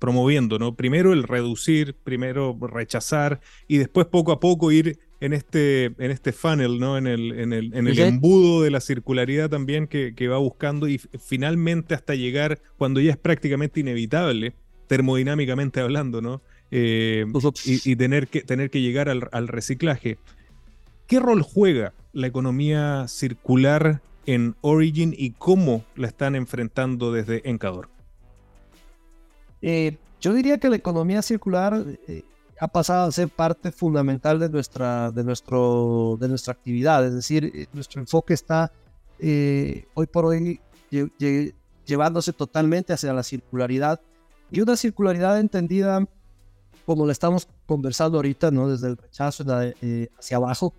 promoviendo, 0.00 0.58
¿no? 0.58 0.74
Primero 0.74 1.12
el 1.12 1.22
reducir, 1.22 1.94
primero 1.94 2.58
rechazar 2.60 3.40
y 3.68 3.78
después 3.78 4.08
poco 4.08 4.32
a 4.32 4.40
poco 4.40 4.72
ir 4.72 4.98
en 5.22 5.32
este, 5.32 5.84
en 5.84 6.10
este 6.10 6.32
funnel, 6.32 6.80
¿no? 6.80 6.98
En 6.98 7.06
el, 7.06 7.38
en 7.38 7.52
el, 7.52 7.72
en 7.74 7.86
el 7.86 7.96
embudo 8.00 8.62
de 8.62 8.72
la 8.72 8.80
circularidad 8.80 9.48
también 9.48 9.86
que, 9.86 10.16
que, 10.16 10.26
va 10.26 10.38
buscando 10.38 10.88
y 10.88 10.98
finalmente 10.98 11.94
hasta 11.94 12.16
llegar 12.16 12.60
cuando 12.76 13.00
ya 13.00 13.12
es 13.12 13.16
prácticamente 13.16 13.78
inevitable, 13.78 14.56
termodinámicamente 14.88 15.80
hablando, 15.80 16.20
¿no? 16.20 16.42
Eh, 16.72 17.24
y, 17.64 17.92
y, 17.92 17.94
tener, 17.94 18.26
que, 18.26 18.42
tener 18.42 18.68
que 18.68 18.80
llegar 18.80 19.08
al, 19.08 19.28
al, 19.30 19.46
reciclaje. 19.46 20.18
¿Qué 21.06 21.20
rol 21.20 21.42
juega 21.42 21.94
la 22.12 22.26
economía 22.26 23.06
circular 23.06 24.02
en 24.26 24.56
Origin 24.60 25.14
y 25.16 25.30
cómo 25.30 25.84
la 25.94 26.08
están 26.08 26.34
enfrentando 26.34 27.12
desde 27.12 27.48
Encador? 27.48 27.90
Eh, 29.60 29.98
yo 30.20 30.34
diría 30.34 30.58
que 30.58 30.68
la 30.68 30.76
economía 30.76 31.22
circular 31.22 31.84
eh, 32.08 32.24
ha 32.62 32.68
pasado 32.68 33.08
a 33.08 33.10
ser 33.10 33.28
parte 33.28 33.72
fundamental 33.72 34.38
de 34.38 34.48
nuestra, 34.48 35.10
de 35.10 35.24
nuestro, 35.24 36.16
de 36.20 36.28
nuestra 36.28 36.52
actividad. 36.52 37.04
Es 37.04 37.12
decir, 37.12 37.50
eh, 37.52 37.66
nuestro 37.72 38.00
enfoque 38.00 38.34
está 38.34 38.70
eh, 39.18 39.88
hoy 39.94 40.06
por 40.06 40.26
hoy 40.26 40.60
llevándose 41.84 42.32
totalmente 42.32 42.92
hacia 42.92 43.12
la 43.12 43.24
circularidad 43.24 44.00
y 44.52 44.60
una 44.60 44.76
circularidad 44.76 45.40
entendida 45.40 46.06
como 46.86 47.04
la 47.04 47.10
estamos 47.10 47.48
conversando 47.66 48.18
ahorita, 48.18 48.52
¿no? 48.52 48.68
desde 48.68 48.86
el 48.86 48.96
rechazo 48.96 49.44
eh, 49.80 50.08
hacia 50.16 50.36
abajo. 50.36 50.72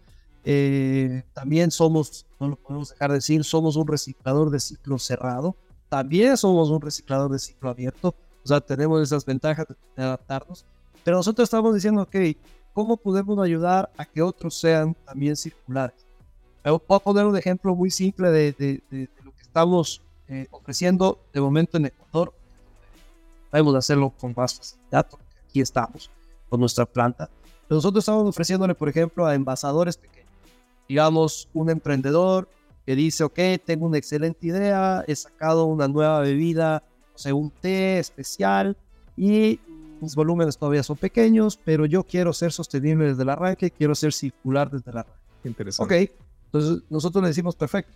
también 1.34 1.70
somos, 1.70 2.26
no 2.40 2.48
lo 2.48 2.56
podemos 2.56 2.92
dejar 2.92 3.10
de 3.10 3.16
decir, 3.16 3.44
somos 3.44 3.76
un 3.76 3.88
reciclador 3.88 4.52
de 4.52 4.62
ciclo 4.62 4.98
cerrado. 5.00 5.58
También 5.90 6.38
somos 6.38 6.70
un 6.70 6.80
reciclador 6.80 7.30
de 7.30 7.40
ciclo 7.40 7.70
abierto. 7.70 8.16
O 8.42 8.48
sea, 8.48 8.62
tenemos 8.62 9.02
esas 9.02 9.26
ventajas 9.26 9.68
de 9.68 10.04
adaptarnos 10.04 10.66
pero 11.04 11.18
nosotros 11.18 11.46
estamos 11.46 11.74
diciendo, 11.74 12.02
ok, 12.02 12.16
¿cómo 12.74 12.98
podemos 12.98 13.38
ayudar 13.40 13.92
a 13.98 14.06
que 14.06 14.22
otros 14.22 14.56
sean 14.58 14.96
también 15.06 15.36
circulares? 15.36 16.06
Voy 16.64 16.80
a 16.90 17.00
poner 17.00 17.26
un 17.26 17.38
ejemplo 17.38 17.76
muy 17.76 17.92
simple 17.92 18.30
de, 18.30 18.82
lo 19.24 19.32
que 19.32 19.42
estamos 19.42 20.02
eh, 20.30 20.48
ofreciendo 20.52 21.20
de 21.34 21.42
momento 21.42 21.78
en 21.78 21.88
Ecuador. 21.88 22.34
Podemos 23.52 23.76
hacerlo 23.76 24.14
con 24.18 24.34
más 24.36 24.56
facilidad, 24.56 25.08
porque 25.10 25.26
aquí 25.48 25.62
estamos 25.62 26.10
con 26.50 26.62
nuestra 26.62 26.86
planta. 26.86 27.30
Pero 27.68 27.78
nosotros 27.78 28.04
estamos 28.04 28.28
ofreciéndole, 28.30 28.76
por 28.76 28.88
ejemplo, 28.88 29.26
a 29.26 29.36
envasadores 29.36 29.98
pequeños. 29.98 30.32
Digamos, 30.88 31.50
un 31.54 31.70
emprendedor 31.70 32.48
que 32.86 32.96
dice, 32.96 33.24
ok, 33.26 33.40
tengo 33.66 33.86
una 33.86 33.98
excelente 33.98 34.48
idea, 34.48 35.04
he 35.08 35.16
sacado 35.16 35.66
una 35.66 35.88
nueva 35.88 36.20
bebida, 36.20 36.84
o 37.14 37.18
sea, 37.18 37.36
un 37.36 37.50
té 37.50 38.00
especial, 38.00 38.78
y 39.16 39.60
mis 40.04 40.16
volúmenes 40.16 40.58
todavía 40.58 40.84
son 40.84 40.98
pequeños, 40.98 41.60
pero 41.64 41.86
yo 41.86 42.04
quiero 42.04 42.34
ser 42.34 42.52
sostenible 42.52 43.08
desde 43.08 43.24
el 43.24 43.30
arranque, 43.30 43.72
quiero 43.72 43.96
ser 43.96 44.14
circular 44.14 44.70
desde 44.70 44.92
el 44.92 44.98
arranque. 44.98 45.20
Interesante. 45.46 46.06
Ok, 46.06 46.12
entonces 46.46 46.84
nosotros 46.90 47.22
le 47.22 47.30
decimos, 47.30 47.56
perfecto, 47.56 47.94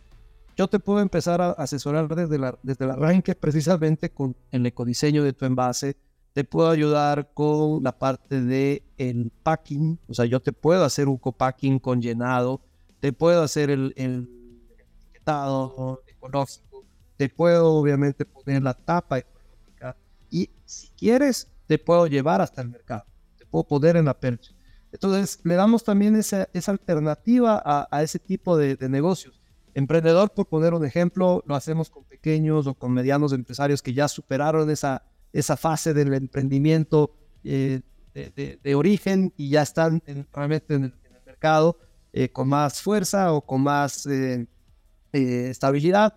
yo 0.58 0.67
te 0.67 0.80
puedo 0.80 1.00
empezar 1.02 1.39
a 1.41 1.52
asesorar 1.52 2.08
desde, 2.08 2.39
la, 2.39 2.58
desde 2.63 2.86
el 2.86 2.91
arranque 2.91 3.36
precisamente 3.36 4.10
con 4.10 4.36
el 4.52 4.65
ecodiseño 4.65 5.24
de 5.24 5.34
tu 5.34 5.46
envase, 5.46 5.96
te 6.34 6.43
puedo 6.43 6.70
ayudar 6.70 7.30
con 7.34 7.84
la 7.84 7.98
parte 7.98 8.41
de 8.41 8.84
el 8.98 9.32
packing, 9.43 10.00
o 10.08 10.13
sea, 10.13 10.26
yo 10.26 10.39
te 10.39 10.54
puedo 10.54 10.84
hacer 10.84 11.08
un 11.08 11.17
copacking 11.17 11.80
con 11.80 12.02
llenado, 12.02 12.62
te 13.00 13.13
puedo 13.13 13.43
hacer 13.43 13.70
el, 13.70 13.93
el 13.96 14.30
etiquetado 14.78 16.02
ecológico, 16.08 16.86
te 17.17 17.30
puedo 17.30 17.74
obviamente 17.74 18.26
poner 18.26 18.63
la 18.63 18.74
tapa 18.74 19.20
ecológica 19.20 19.96
y 20.30 20.50
si 20.65 20.89
quieres 20.89 21.48
te 21.67 21.77
puedo 21.77 22.08
llevar 22.08 22.41
hasta 22.41 22.62
el 22.62 22.69
mercado, 22.69 23.06
te 23.38 23.45
puedo 23.45 23.65
poner 23.65 23.97
en 23.97 24.06
la 24.06 24.19
percha. 24.19 24.53
Entonces, 24.91 25.39
le 25.43 25.56
damos 25.56 25.84
también 25.84 26.15
esa, 26.15 26.47
esa 26.53 26.71
alternativa 26.71 27.62
a, 27.63 27.88
a, 27.91 28.03
ese 28.03 28.19
tipo 28.19 28.58
de, 28.58 28.75
de, 28.75 28.89
negocios. 28.89 29.41
Emprendedor, 29.73 30.32
por 30.32 30.47
poner 30.47 30.73
un 30.73 30.86
ejemplo, 30.86 31.43
lo 31.45 31.56
hacemos 31.56 31.89
con 31.89 32.03
pequeños 32.06 32.65
o 32.67 32.73
con 32.73 32.93
medianos 32.93 33.34
empresarios 33.34 33.82
que 33.82 33.93
ya 33.93 34.08
superaron 34.08 34.69
esa, 34.69 35.03
esa 35.34 35.58
fase 35.58 35.93
del 35.93 36.13
emprendimiento 36.13 37.13
eh, 37.43 37.82
de, 38.13 38.60
de, 38.63 38.75
origen 38.75 39.34
y 39.38 39.49
ya 39.49 39.62
están 39.62 40.01
realmente 40.34 40.73
en 40.73 40.86
el, 40.86 40.93
en 41.06 41.15
el 41.15 41.23
mercado 41.23 41.77
eh, 42.13 42.30
con 42.30 42.47
más 42.47 42.82
fuerza 42.82 43.32
o 43.32 43.41
con 43.41 43.62
más 43.62 44.08
eh, 44.08 44.47
eh 45.13 45.49
estabilidad. 45.51 46.15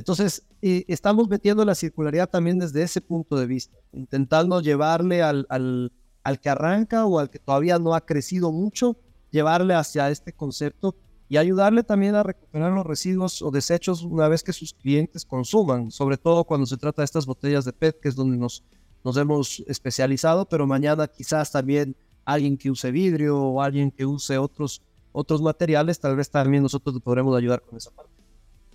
Entonces, 0.00 0.46
eh, 0.62 0.86
estamos 0.88 1.28
metiendo 1.28 1.62
la 1.62 1.74
circularidad 1.74 2.26
también 2.26 2.58
desde 2.58 2.82
ese 2.82 3.02
punto 3.02 3.36
de 3.36 3.44
vista, 3.44 3.76
intentando 3.92 4.62
llevarle 4.62 5.22
al, 5.22 5.44
al, 5.50 5.92
al, 6.24 6.40
que 6.40 6.48
arranca 6.48 7.04
o 7.04 7.18
al 7.18 7.28
que 7.28 7.38
todavía 7.38 7.78
no 7.78 7.94
ha 7.94 8.00
crecido 8.06 8.50
mucho, 8.50 8.96
llevarle 9.30 9.74
hacia 9.74 10.08
este 10.08 10.32
concepto 10.32 10.96
y 11.28 11.36
ayudarle 11.36 11.82
también 11.82 12.14
a 12.14 12.22
recuperar 12.22 12.72
los 12.72 12.86
residuos 12.86 13.42
o 13.42 13.50
desechos 13.50 14.02
una 14.02 14.26
vez 14.26 14.42
que 14.42 14.54
sus 14.54 14.72
clientes 14.72 15.26
consuman, 15.26 15.90
sobre 15.90 16.16
todo 16.16 16.44
cuando 16.44 16.64
se 16.64 16.78
trata 16.78 17.02
de 17.02 17.04
estas 17.04 17.26
botellas 17.26 17.66
de 17.66 17.74
PET, 17.74 18.00
que 18.00 18.08
es 18.08 18.16
donde 18.16 18.38
nos, 18.38 18.64
nos 19.04 19.18
hemos 19.18 19.60
especializado, 19.66 20.48
pero 20.48 20.66
mañana 20.66 21.08
quizás 21.08 21.52
también 21.52 21.94
alguien 22.24 22.56
que 22.56 22.70
use 22.70 22.90
vidrio 22.90 23.38
o 23.38 23.60
alguien 23.60 23.90
que 23.90 24.06
use 24.06 24.38
otros, 24.38 24.80
otros 25.12 25.42
materiales, 25.42 26.00
tal 26.00 26.16
vez 26.16 26.30
también 26.30 26.62
nosotros 26.62 26.98
podremos 27.02 27.36
ayudar 27.36 27.60
con 27.60 27.76
esa 27.76 27.90
parte. 27.90 28.19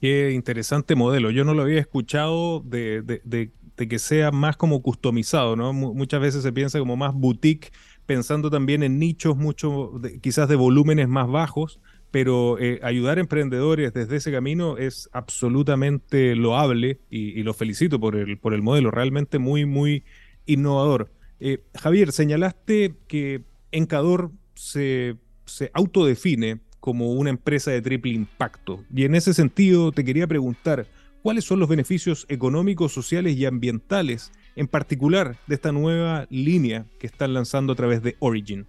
Qué 0.05 0.33
interesante 0.33 0.93
modelo. 0.93 1.31
Yo 1.31 1.43
no 1.45 1.55
lo 1.55 1.63
había 1.63 1.79
escuchado 1.79 2.59
de, 2.59 3.49
que 3.75 3.97
sea 3.97 4.29
más 4.29 4.55
como 4.55 4.83
customizado, 4.83 5.55
¿no? 5.55 5.73
muchas 5.73 6.21
veces 6.21 6.43
se 6.43 6.53
piensa 6.53 6.77
como 6.77 6.95
más 6.95 7.11
boutique, 7.15 7.71
pensando 8.05 8.51
también 8.51 8.83
en 8.83 8.99
nichos 8.99 9.35
mucho, 9.35 9.99
quizás 10.21 10.47
de 10.47 10.57
volúmenes 10.57 11.07
más 11.07 11.27
bajos, 11.27 11.79
pero 12.11 12.59
eh, 12.59 12.79
ayudar 12.83 13.17
a 13.17 13.21
emprendedores 13.21 13.93
desde 13.93 14.17
ese 14.17 14.31
camino 14.31 14.77
es 14.77 15.09
absolutamente 15.11 16.35
loable 16.35 16.99
y, 17.09 17.41
lo 17.41 17.55
felicito 17.55 17.99
por 17.99 18.15
el, 18.15 18.37
por 18.37 18.53
el 18.53 18.61
modelo, 18.61 18.91
realmente 18.91 19.39
muy, 19.39 19.65
muy 19.65 20.03
innovador. 20.45 21.11
Eh, 21.39 21.63
Javier, 21.73 22.11
señalaste 22.11 22.93
que 23.07 23.41
Encador 23.71 24.29
se, 24.53 25.17
se 25.45 25.71
autodefine 25.73 26.59
como 26.85 27.13
una 27.13 27.31
empresa 27.31 27.71
de 27.71 27.81
triple 27.81 28.11
impacto. 28.11 28.83
Y 28.93 29.05
en 29.05 29.15
ese 29.15 29.33
sentido 29.33 29.91
te 29.91 30.05
quería 30.05 30.27
preguntar, 30.27 30.85
¿cuáles 31.23 31.43
son 31.43 31.59
los 31.59 31.67
beneficios 31.67 32.27
económicos, 32.29 32.93
sociales 32.93 33.35
y 33.37 33.47
ambientales, 33.47 34.31
en 34.55 34.67
particular 34.67 35.35
de 35.47 35.55
esta 35.55 35.71
nueva 35.71 36.27
línea 36.29 36.85
que 36.99 37.07
están 37.07 37.33
lanzando 37.33 37.73
a 37.73 37.75
través 37.75 38.03
de 38.03 38.15
Origin? 38.19 38.67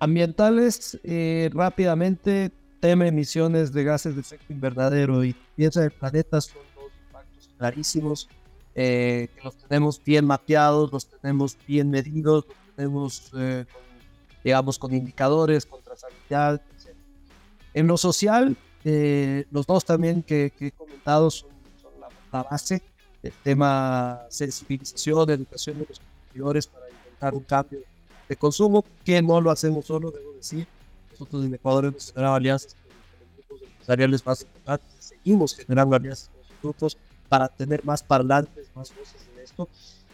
Ambientales, 0.00 0.98
eh, 1.04 1.48
rápidamente, 1.54 2.50
tema 2.80 3.06
emisiones 3.06 3.72
de 3.72 3.84
gases 3.84 4.16
de 4.16 4.22
efecto 4.22 4.52
invernadero 4.52 5.24
y 5.24 5.36
piensa 5.54 5.84
el 5.84 5.92
planeta 5.92 6.40
son 6.40 6.62
dos 6.74 6.90
impactos 7.06 7.50
clarísimos, 7.56 8.28
eh, 8.74 9.28
que 9.36 9.44
los 9.44 9.56
tenemos 9.56 10.02
bien 10.02 10.26
mapeados, 10.26 10.90
los 10.90 11.06
tenemos 11.06 11.56
bien 11.64 11.90
medidos, 11.90 12.44
los 12.48 12.74
tenemos 12.74 13.32
eh, 13.38 13.66
digamos, 14.42 14.78
con 14.78 14.94
indicadores, 14.94 15.66
con 15.66 15.82
trazabilidad, 15.82 16.60
etc. 16.76 16.96
En 17.74 17.86
lo 17.86 17.96
social, 17.96 18.56
eh, 18.84 19.44
los 19.50 19.66
dos 19.66 19.84
también 19.84 20.22
que, 20.22 20.52
he 20.58 20.70
comentado 20.72 21.30
son, 21.30 21.50
la, 22.32 22.42
base, 22.42 22.82
el 23.22 23.32
tema 23.44 24.22
sensibilización, 24.28 25.30
educación 25.30 25.78
de 25.78 25.86
los 25.88 26.00
consumidores 26.00 26.66
para 26.66 26.88
intentar 26.88 27.34
un 27.34 27.44
cambio 27.44 27.80
de 28.28 28.36
consumo, 28.36 28.84
que 29.04 29.22
no 29.22 29.40
lo 29.40 29.50
hacemos 29.50 29.86
solo, 29.86 30.10
debo 30.10 30.32
decir. 30.32 30.66
Nosotros 31.12 31.44
en 31.44 31.54
Ecuador 31.54 31.84
hemos 31.84 32.10
generado 32.10 32.34
alianzas 32.34 32.74
con 32.74 32.88
los 32.88 33.36
grupos 33.36 33.62
empresariales 33.68 34.26
más 34.26 34.42
importantes, 34.42 34.94
seguimos 34.98 35.54
generando 35.54 35.96
alianzas 35.96 36.28
con 36.28 36.40
los 36.40 36.62
grupos 36.62 36.98
para 37.28 37.48
tener 37.48 37.84
más 37.84 38.02
parlantes, 38.02 38.68
más 38.74 38.94
voces 38.96 39.26
en 39.32 39.42
esto. 39.42 39.68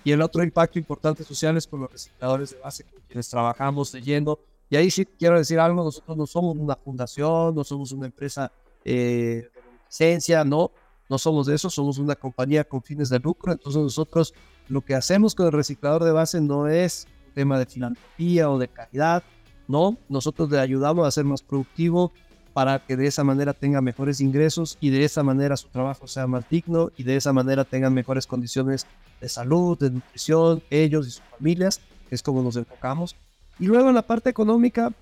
Y 0.05 0.13
el 0.13 0.23
otro 0.23 0.43
impacto 0.43 0.79
importante 0.79 1.25
social 1.25 1.57
es 1.57 1.67
con 1.67 1.81
los 1.81 1.93
recicladores 1.93 2.51
de 2.53 2.59
base 2.59 2.85
con 2.85 3.01
quienes 3.07 3.29
trabajamos 3.29 3.93
leyendo. 3.93 4.39
Y 4.71 4.77
ahí 4.77 4.91
sí 4.91 5.07
quiero 5.07 5.39
decir 5.39 5.59
algo, 5.59 5.83
nosotros 5.83 6.17
no 6.17 6.27
somos 6.27 6.57
una 6.57 6.77
fundación, 6.77 7.55
no 7.55 7.65
somos 7.65 7.93
una 7.93 8.07
empresa 8.07 8.53
eh, 8.85 9.51
de 9.55 9.63
licencia, 9.87 10.45
no, 10.45 10.71
no 11.09 11.19
somos 11.19 11.47
de 11.47 11.55
eso, 11.55 11.71
somos 11.71 11.99
una 11.99 12.15
compañía 12.15 12.65
con 12.65 12.83
fines 12.83 13.09
de 13.09 13.19
lucro. 13.19 13.53
Entonces 13.53 13.83
nosotros 13.83 14.35
lo 14.69 14.83
que 14.83 14.95
hacemos 14.95 15.35
con 15.35 15.47
el 15.47 15.53
reciclador 15.53 16.05
de 16.05 16.13
base 16.13 16.41
no 16.41 16.69
es 16.69 17.07
tema 17.35 17.59
de 17.59 17.67
filantropía 17.67 18.51
o 18.51 18.59
de 18.59 18.69
calidad, 18.69 19.23
no, 19.69 19.99
nosotros 20.09 20.51
le 20.51 20.59
ayudamos 20.59 21.07
a 21.07 21.11
ser 21.11 21.25
más 21.25 21.43
productivo 21.43 22.13
para 22.53 22.85
que 22.85 22.97
de 22.97 23.07
esa 23.07 23.25
manera 23.25 23.53
tenga 23.55 23.81
mejores 23.81 24.21
ingresos 24.21 24.79
y 24.81 24.91
de 24.91 25.05
esa 25.05 25.23
manera 25.23 25.57
su 25.57 25.69
trabajo 25.69 26.07
sea 26.07 26.27
más 26.27 26.49
digno 26.49 26.91
y 26.97 27.03
de 27.03 27.17
esa 27.17 27.33
manera 27.33 27.65
tengan 27.65 27.95
mejores 27.95 28.27
condiciones 28.27 28.87
de 29.21 29.29
salud, 29.29 29.79
de 29.79 29.91
nutrición, 29.91 30.63
ellos 30.71 31.07
y 31.07 31.11
sus 31.13 31.23
familias, 31.37 31.81
que 32.09 32.15
es 32.15 32.23
como 32.23 32.43
nos 32.43 32.57
enfocamos. 32.57 33.17
Y 33.59 33.67
luego 33.67 33.89
en 33.89 33.95
la 33.95 34.03
parte 34.03 34.31
económica, 34.31 34.93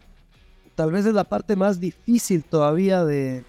tal 0.74 0.92
vez 0.92 1.06
es 1.06 1.14
la 1.14 1.24
parte 1.24 1.56
más 1.56 1.78
difícil 1.80 2.42
todavía 2.44 3.04
de, 3.04 3.44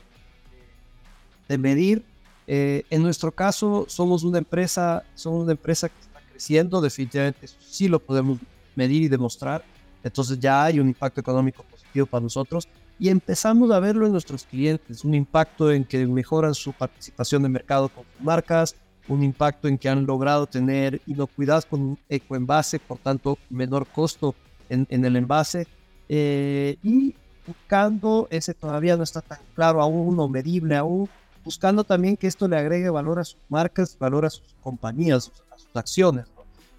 de 1.47 1.57
medir. 1.57 2.03
Eh, 2.45 2.83
en 2.89 3.03
nuestro 3.03 3.31
caso, 3.31 3.85
somos 3.89 4.23
una 4.23 4.37
empresa, 4.37 5.03
somos 5.15 5.43
una 5.43 5.51
empresa 5.51 5.89
que 5.89 5.99
está 5.99 6.21
creciendo, 6.31 6.79
definitivamente 6.81 7.47
sí 7.47 7.87
lo 7.87 7.99
podemos 7.99 8.39
medir 8.75 9.03
y 9.03 9.07
demostrar. 9.07 9.63
Entonces 10.03 10.39
ya 10.39 10.63
hay 10.63 10.79
un 10.79 10.87
impacto 10.87 11.19
económico 11.19 11.63
positivo 11.63 12.05
para 12.05 12.21
nosotros 12.21 12.67
y 12.99 13.09
empezamos 13.09 13.71
a 13.71 13.79
verlo 13.79 14.05
en 14.05 14.11
nuestros 14.11 14.43
clientes, 14.45 15.03
un 15.03 15.13
impacto 15.13 15.71
en 15.71 15.85
que 15.85 16.05
mejoran 16.07 16.55
su 16.55 16.73
participación 16.73 17.43
de 17.43 17.49
mercado 17.49 17.89
con 17.89 18.05
marcas, 18.19 18.75
un 19.07 19.23
impacto 19.23 19.67
en 19.67 19.77
que 19.77 19.89
han 19.89 20.05
logrado 20.05 20.47
tener 20.47 21.01
inocuidad 21.05 21.63
con 21.63 21.81
un 21.81 21.99
ecoenvase, 22.09 22.79
por 22.79 22.97
tanto 22.97 23.37
menor 23.49 23.87
costo 23.87 24.35
en, 24.69 24.87
el 24.89 25.15
envase, 25.15 25.67
eh, 26.09 26.77
y 26.83 27.15
buscando, 27.45 28.27
ese 28.29 28.53
todavía 28.53 28.97
no 28.97 29.03
está 29.03 29.21
tan 29.21 29.39
claro 29.55 29.81
aún 29.81 30.19
o 30.19 30.27
medible 30.27 30.75
aún, 30.75 31.09
buscando 31.45 31.83
también 31.83 32.17
que 32.17 32.27
esto 32.27 32.47
le 32.47 32.57
agregue 32.57 32.89
valor 32.89 33.19
a 33.19 33.23
sus 33.23 33.39
marcas, 33.47 33.97
valor 33.97 34.25
a 34.25 34.29
sus 34.29 34.55
compañías, 34.61 35.31
a 35.51 35.57
sus 35.57 35.73
acciones, 35.75 36.25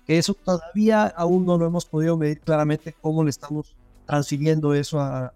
que 0.06 0.18
eso 0.18 0.34
todavía 0.34 1.06
aún 1.06 1.46
no 1.46 1.56
lo 1.56 1.66
hemos 1.66 1.86
podido 1.86 2.16
medir 2.16 2.40
claramente 2.40 2.94
cómo 3.00 3.24
le 3.24 3.30
estamos 3.30 3.74
transfiriendo 4.04 4.74
eso 4.74 5.00
a, 5.00 5.32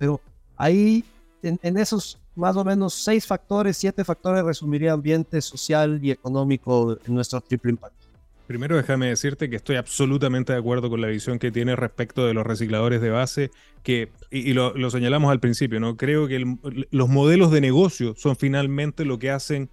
pero 0.00 0.18
ahí 0.56 1.04
en, 1.42 1.76
esos 1.76 2.18
más 2.34 2.56
o 2.56 2.64
menos 2.64 2.94
seis 2.94 3.26
factores, 3.26 3.76
siete 3.76 4.02
factores 4.02 4.42
resumiría 4.42 4.92
ambiente 4.92 5.42
social 5.42 6.00
y 6.02 6.10
económico 6.10 6.96
en 7.06 7.14
nuestro 7.14 7.40
triple 7.42 7.72
impacto. 7.72 8.06
Primero 8.46 8.76
déjame 8.76 9.08
decirte 9.08 9.50
que 9.50 9.56
estoy 9.56 9.76
absolutamente 9.76 10.54
de 10.54 10.58
acuerdo 10.58 10.88
con 10.88 11.02
la 11.02 11.08
visión 11.08 11.38
que 11.38 11.52
tiene 11.52 11.76
respecto 11.76 12.26
de 12.26 12.32
los 12.32 12.46
recicladores 12.46 13.02
de 13.02 13.10
base, 13.10 13.50
que, 13.82 14.10
y, 14.30 14.54
lo, 14.54 14.72
señalamos 14.90 15.30
al 15.30 15.38
principio, 15.38 15.80
¿no? 15.80 15.98
Creo 15.98 16.26
que 16.26 16.44
los 16.90 17.08
modelos 17.10 17.52
de 17.52 17.60
negocio 17.60 18.14
son 18.16 18.36
finalmente 18.36 19.04
lo 19.04 19.18
que 19.18 19.30
hacen 19.30 19.68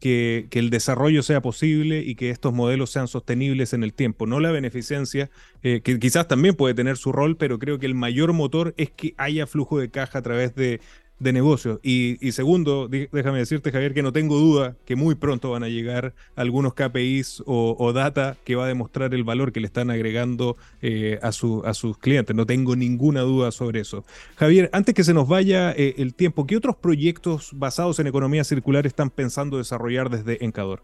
que, 0.00 0.48
el 0.52 0.70
desarrollo 0.70 1.22
sea 1.22 1.40
posible 1.40 2.00
y 2.00 2.14
que 2.14 2.30
estos 2.30 2.52
modelos 2.52 2.90
sean 2.90 3.08
sostenibles 3.08 3.72
en 3.72 3.84
el 3.84 3.92
tiempo. 3.94 4.26
No 4.26 4.40
la 4.40 4.50
beneficencia, 4.50 5.30
eh, 5.62 5.80
que 5.82 5.98
quizás 5.98 6.28
también 6.28 6.54
puede 6.54 6.74
tener 6.74 6.96
su 6.96 7.12
rol, 7.12 7.36
pero 7.36 7.58
creo 7.58 7.78
que 7.78 7.86
el 7.86 7.94
mayor 7.94 8.32
motor 8.32 8.74
es 8.76 8.90
que 8.90 9.14
haya 9.16 9.46
flujo 9.46 9.78
de 9.78 9.90
caja 9.90 10.18
a 10.18 10.22
través 10.22 10.54
de, 10.54 10.80
de 11.18 11.32
negocios. 11.32 11.80
Y, 11.82 12.16
segundo, 12.32 12.88
déjame 12.88 13.38
decirte, 13.38 13.72
Javier, 13.72 13.94
que 13.94 14.02
no 14.02 14.12
tengo 14.12 14.38
duda 14.38 14.76
que 14.84 14.96
muy 14.96 15.14
pronto 15.14 15.50
van 15.50 15.64
a 15.64 15.68
llegar 15.68 16.14
algunos 16.36 16.74
KPIs 16.74 17.42
o, 17.46 17.92
data 17.92 18.36
que 18.44 18.54
va 18.54 18.64
a 18.64 18.68
demostrar 18.68 19.14
el 19.14 19.24
valor 19.24 19.52
que 19.52 19.60
le 19.60 19.66
están 19.66 19.90
agregando 19.90 20.56
eh, 20.82 21.18
a, 21.22 21.32
su, 21.32 21.62
a 21.64 21.74
sus 21.74 21.98
clientes. 21.98 22.36
No 22.36 22.46
tengo 22.46 22.76
ninguna 22.76 23.22
duda 23.22 23.50
sobre 23.50 23.80
eso. 23.80 24.04
Javier, 24.36 24.70
antes 24.72 24.94
que 24.94 25.04
se 25.04 25.14
nos 25.14 25.26
vaya 25.26 25.72
eh, 25.72 25.94
el 25.98 26.14
tiempo, 26.14 26.46
¿qué 26.46 26.56
otros 26.56 26.76
proyectos 26.76 27.50
basados 27.54 27.98
en 27.98 28.06
economía 28.06 28.44
circular 28.44 28.86
están 28.86 29.10
pensando 29.10 29.58
desarrollar 29.58 30.10
desde 30.10 30.44
Encador? 30.44 30.82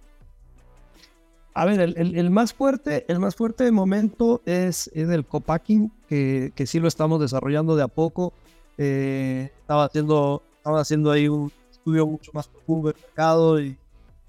A 1.56 1.66
ver, 1.66 1.80
el, 1.80 2.30
más 2.30 2.52
fuerte, 2.52 3.04
el 3.06 3.20
más 3.20 3.36
fuerte 3.36 3.62
de 3.62 3.70
momento 3.70 4.42
es, 4.44 4.90
es 4.92 5.08
el 5.08 5.24
copacking, 5.24 5.92
que, 6.08 6.50
que 6.56 6.66
sí 6.66 6.80
lo 6.80 6.88
estamos 6.88 7.20
desarrollando 7.20 7.76
de 7.76 7.84
a 7.84 7.88
poco 7.88 8.32
eh, 8.78 9.50
estaba 9.60 9.84
haciendo, 9.84 10.42
estaba 10.56 10.80
haciendo 10.80 11.10
ahí 11.10 11.28
un 11.28 11.52
estudio 11.70 12.06
mucho 12.06 12.30
más 12.34 12.48
profundo 12.48 12.88
del 12.88 13.00
mercado 13.00 13.60
y, 13.60 13.76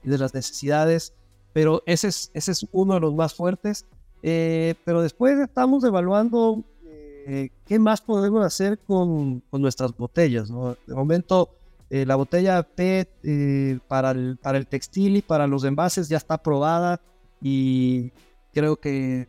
de 0.04 0.18
las 0.20 0.36
necesidades, 0.36 1.14
pero 1.52 1.82
ese 1.88 2.10
es, 2.10 2.30
ese 2.34 2.52
es 2.52 2.68
uno 2.72 2.94
de 2.94 3.00
los 3.00 3.16
más 3.16 3.34
fuertes. 3.34 3.86
Eh, 4.22 4.76
pero 4.86 5.02
después 5.02 5.38
estamos 5.40 5.84
evaluando 5.84 6.64
eh, 6.84 7.50
qué 7.66 7.80
más 7.80 8.02
podemos 8.02 8.44
hacer 8.46 8.78
con, 8.80 9.42
con 9.50 9.62
nuestras 9.62 9.96
botellas. 9.98 10.50
¿no? 10.50 10.78
De 10.86 10.94
momento, 10.94 11.50
la 11.90 12.16
botella 12.16 12.62
PET 12.62 13.82
para, 13.88 14.12
el, 14.12 14.38
para 14.42 14.58
el 14.58 14.68
textil 14.68 15.18
y 15.18 15.22
para 15.22 15.48
los 15.48 15.64
envases 15.64 16.10
ya 16.10 16.18
está 16.18 16.34
aprobada 16.36 17.00
y 17.42 18.12
creo 18.54 18.76
que 18.76 19.28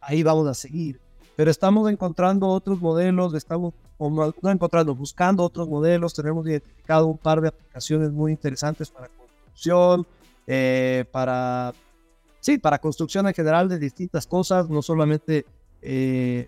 ahí 0.00 0.22
vamos 0.22 0.46
a 0.48 0.54
seguir. 0.54 1.00
Pero 1.40 1.50
estamos 1.50 1.90
encontrando 1.90 2.48
otros 2.48 2.82
modelos, 2.82 3.32
estamos 3.32 3.72
no 3.98 4.50
encontrando, 4.50 4.94
buscando 4.94 5.42
otros 5.42 5.70
modelos. 5.70 6.12
Tenemos 6.12 6.46
identificado 6.46 7.06
un 7.06 7.16
par 7.16 7.40
de 7.40 7.48
aplicaciones 7.48 8.10
muy 8.12 8.32
interesantes 8.32 8.90
para 8.90 9.08
construcción, 9.08 10.06
eh, 10.46 11.06
para, 11.10 11.72
sí, 12.40 12.58
para 12.58 12.78
construcción 12.78 13.26
en 13.26 13.32
general 13.32 13.70
de 13.70 13.78
distintas 13.78 14.26
cosas, 14.26 14.68
no 14.68 14.82
solamente 14.82 15.46
eh, 15.80 16.46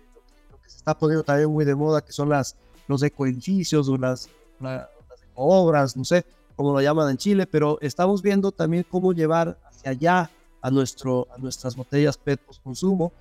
lo 0.51 0.61
que 0.61 0.69
se 0.69 0.77
está 0.77 0.95
poniendo 0.95 1.23
también 1.23 1.49
muy 1.49 1.65
de 1.65 1.73
moda, 1.73 2.05
que 2.05 2.11
son 2.11 2.29
las, 2.29 2.55
los 2.87 3.01
ecoedificios 3.01 3.89
o 3.89 3.97
las, 3.97 4.29
las 4.59 4.89
obras, 5.33 5.97
no 5.97 6.05
sé 6.05 6.23
cómo 6.55 6.71
lo 6.71 6.81
llaman 6.81 7.09
en 7.09 7.17
Chile, 7.17 7.47
pero 7.47 7.79
estamos 7.81 8.21
viendo 8.21 8.51
también 8.51 8.85
cómo 8.87 9.11
llevar 9.11 9.57
hacia 9.65 9.89
allá 9.89 10.29
a, 10.61 10.69
nuestro, 10.69 11.27
a 11.35 11.39
nuestras 11.39 11.75
botellas 11.75 12.15
PET 12.15 12.39
post 12.41 12.61
consumo 12.61 13.11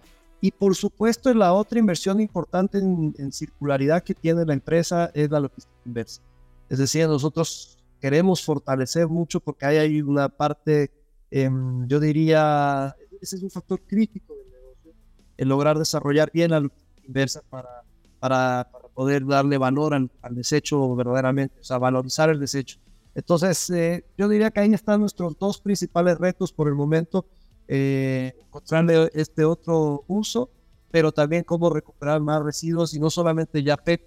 y 0.45 0.51
por 0.51 0.75
supuesto, 0.75 1.33
la 1.33 1.53
otra 1.53 1.79
inversión 1.79 2.21
importante 2.21 2.79
en, 2.79 3.33
circularidad 3.33 4.03
que 4.03 4.13
tiene 4.13 4.45
la 4.45 4.55
empresa 4.55 5.09
es 5.15 5.31
la 5.31 5.39
logística 5.39 5.81
inversa. 5.87 6.21
Es 6.69 6.79
decir, 6.79 7.07
nosotros 7.07 7.79
queremos 8.01 8.45
fortalecer 8.45 9.07
mucho 9.07 9.39
porque 9.39 9.67
hay 9.67 9.77
ahí 9.77 10.03
una 10.03 10.29
parte, 10.29 10.91
em, 11.31 11.87
yo 11.87 12.01
diría, 12.01 12.97
ese 13.21 13.37
es 13.37 13.43
un 13.45 13.51
factor 13.51 13.83
crítico 13.87 14.35
del 14.35 14.51
negocio, 14.51 14.93
el 15.37 15.49
lograr 15.49 15.79
desarrollar 15.79 16.29
bien 16.33 16.51
la 16.51 16.59
logística 16.59 17.07
inversa 17.07 17.41
para, 17.49 17.85
para, 18.19 18.69
para 18.73 18.89
poder 18.89 19.25
darle 19.25 19.59
valor 19.59 19.95
al, 19.95 20.11
desecho 20.31 20.97
verdaderamente, 20.97 21.61
o 21.61 21.65
sea, 21.65 21.79
valorizar 21.79 22.31
el 22.31 22.41
desecho. 22.41 22.81
Entonces, 23.15 23.71
eh, 23.71 24.05
yo 24.19 24.29
diría 24.29 24.51
que 24.51 24.59
ahí 24.59 24.75
están 24.75 25.03
nuestros 25.03 25.39
dos 25.39 25.61
principales 25.61 26.19
retos 26.19 26.53
por 26.53 26.67
el 26.67 26.75
momento, 26.75 27.27
eh, 27.69 28.35
encontrarle 28.47 29.11
este 29.15 29.45
otro 29.45 30.05
uso, 30.09 30.51
pero 30.91 31.13
también 31.13 31.45
cómo 31.45 31.71
recuperar 31.71 32.21
más 32.21 32.43
residuos 32.43 32.95
y 32.95 33.01
no 33.01 33.11
solamente 33.11 33.63
ya 33.63 33.77
PET, 33.77 34.03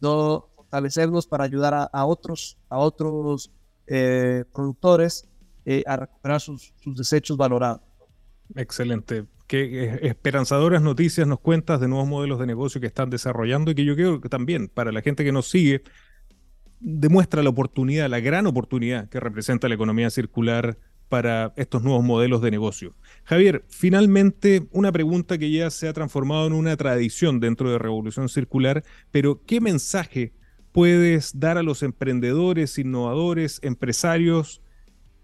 no 0.00 0.48
fortalecernos 0.56 1.26
para 1.26 1.44
ayudar 1.44 1.90
a, 1.92 2.06
otros, 2.06 2.58
a 2.68 2.78
otros 2.78 3.50
eh, 3.86 4.44
productores 4.52 5.28
eh, 5.64 5.82
a 5.86 5.96
recuperar 5.96 6.40
sus, 6.40 6.72
sus 6.76 6.96
desechos 6.96 7.36
valorados. 7.36 7.80
Excelente 8.54 9.26
qué 9.52 9.98
esperanzadoras 10.02 10.80
noticias 10.80 11.26
nos 11.26 11.38
cuentas 11.38 11.78
de 11.78 11.86
nuevos 11.86 12.08
modelos 12.08 12.38
de 12.38 12.46
negocio 12.46 12.80
que 12.80 12.86
están 12.86 13.10
desarrollando 13.10 13.70
y 13.70 13.74
que 13.74 13.84
yo 13.84 13.94
creo 13.94 14.18
que 14.18 14.30
también 14.30 14.68
para 14.68 14.92
la 14.92 15.02
gente 15.02 15.24
que 15.24 15.32
nos 15.32 15.50
sigue 15.50 15.82
demuestra 16.80 17.42
la 17.42 17.50
oportunidad, 17.50 18.08
la 18.08 18.20
gran 18.20 18.46
oportunidad 18.46 19.10
que 19.10 19.20
representa 19.20 19.68
la 19.68 19.74
economía 19.74 20.08
circular 20.08 20.78
para 21.12 21.52
estos 21.56 21.82
nuevos 21.82 22.02
modelos 22.02 22.40
de 22.40 22.50
negocio. 22.50 22.94
Javier, 23.24 23.66
finalmente 23.68 24.66
una 24.70 24.90
pregunta 24.92 25.36
que 25.36 25.50
ya 25.50 25.68
se 25.68 25.86
ha 25.86 25.92
transformado 25.92 26.46
en 26.46 26.54
una 26.54 26.74
tradición 26.78 27.38
dentro 27.38 27.70
de 27.70 27.76
Revolución 27.76 28.30
Circular, 28.30 28.82
pero 29.10 29.42
¿qué 29.44 29.60
mensaje 29.60 30.32
puedes 30.72 31.38
dar 31.38 31.58
a 31.58 31.62
los 31.62 31.82
emprendedores, 31.82 32.78
innovadores, 32.78 33.60
empresarios 33.62 34.62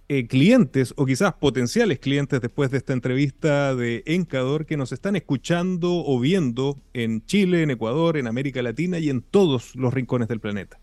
eh, 0.08 0.26
clientes 0.26 0.92
o 0.98 1.06
quizás 1.06 1.32
potenciales 1.32 2.00
clientes 2.00 2.42
después 2.42 2.70
de 2.70 2.76
esta 2.76 2.92
entrevista 2.92 3.74
de 3.74 4.02
Encador 4.04 4.66
que 4.66 4.76
nos 4.76 4.92
están 4.92 5.16
escuchando 5.16 6.04
o 6.04 6.20
viendo 6.20 6.76
en 6.92 7.24
Chile, 7.24 7.62
en 7.62 7.70
Ecuador, 7.70 8.18
en 8.18 8.26
América 8.26 8.60
Latina 8.60 8.98
y 8.98 9.08
en 9.08 9.22
todos 9.22 9.74
los 9.74 9.94
rincones 9.94 10.28
del 10.28 10.40
planeta? 10.40 10.78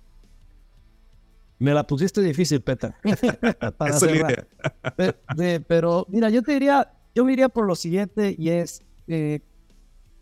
Me 1.60 1.74
la 1.74 1.86
pusiste 1.88 2.22
difícil, 2.22 2.62
Peter. 2.62 2.94
para 3.78 3.98
pero, 5.68 6.06
mira, 6.10 6.30
yo 6.30 6.42
te 6.42 6.54
diría, 6.54 6.92
yo 7.14 7.24
me 7.24 7.34
iría 7.34 7.50
por 7.50 7.66
lo 7.66 7.76
siguiente 7.76 8.36
y 8.38 8.50
es, 8.50 8.84
eh, 9.08 9.40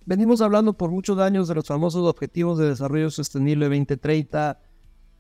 venimos 0.05 0.41
hablando 0.41 0.73
por 0.73 0.91
muchos 0.91 1.17
años 1.19 1.47
de 1.47 1.55
los 1.55 1.65
famosos 1.65 2.07
Objetivos 2.07 2.59
de 2.59 2.69
Desarrollo 2.69 3.09
Sostenible 3.09 3.65
2030 3.65 4.59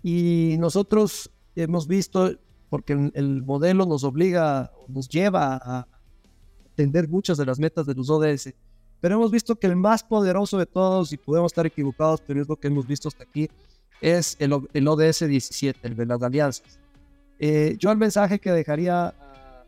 y 0.03 0.55
nosotros 0.59 1.31
hemos 1.55 1.87
visto 1.87 2.31
porque 2.69 3.11
el, 3.13 3.43
modelo 3.43 3.85
nos 3.85 4.03
obliga, 4.03 4.71
nos 4.87 5.07
lleva 5.07 5.59
a 5.63 5.87
atender 6.71 7.07
muchas 7.07 7.37
de 7.37 7.45
las 7.45 7.59
metas 7.59 7.85
de 7.85 7.93
los 7.93 8.09
ODS. 8.09 8.53
Pero 8.99 9.15
hemos 9.15 9.31
visto 9.31 9.55
que 9.55 9.67
el 9.67 9.75
más 9.75 10.03
poderoso 10.03 10.57
de 10.57 10.65
todos, 10.65 11.13
y 11.13 11.17
podemos 11.17 11.51
estar 11.51 11.67
equivocados, 11.67 12.21
pero 12.25 12.41
es 12.41 12.49
lo 12.49 12.55
que 12.55 12.69
hemos 12.69 12.87
visto 12.87 13.09
hasta 13.09 13.23
aquí, 13.23 13.47
es 14.01 14.35
el, 14.39 14.67
el 14.73 14.87
ODS 14.87 15.27
17, 15.27 15.87
el 15.87 15.95
de 15.95 16.05
las 16.05 16.21
alianzas. 16.21 16.79
Eh, 17.39 17.75
yo 17.79 17.91
el 17.91 17.97
mensaje 17.97 18.39
que 18.39 18.51
dejaría 18.51 19.07
a, 19.07 19.65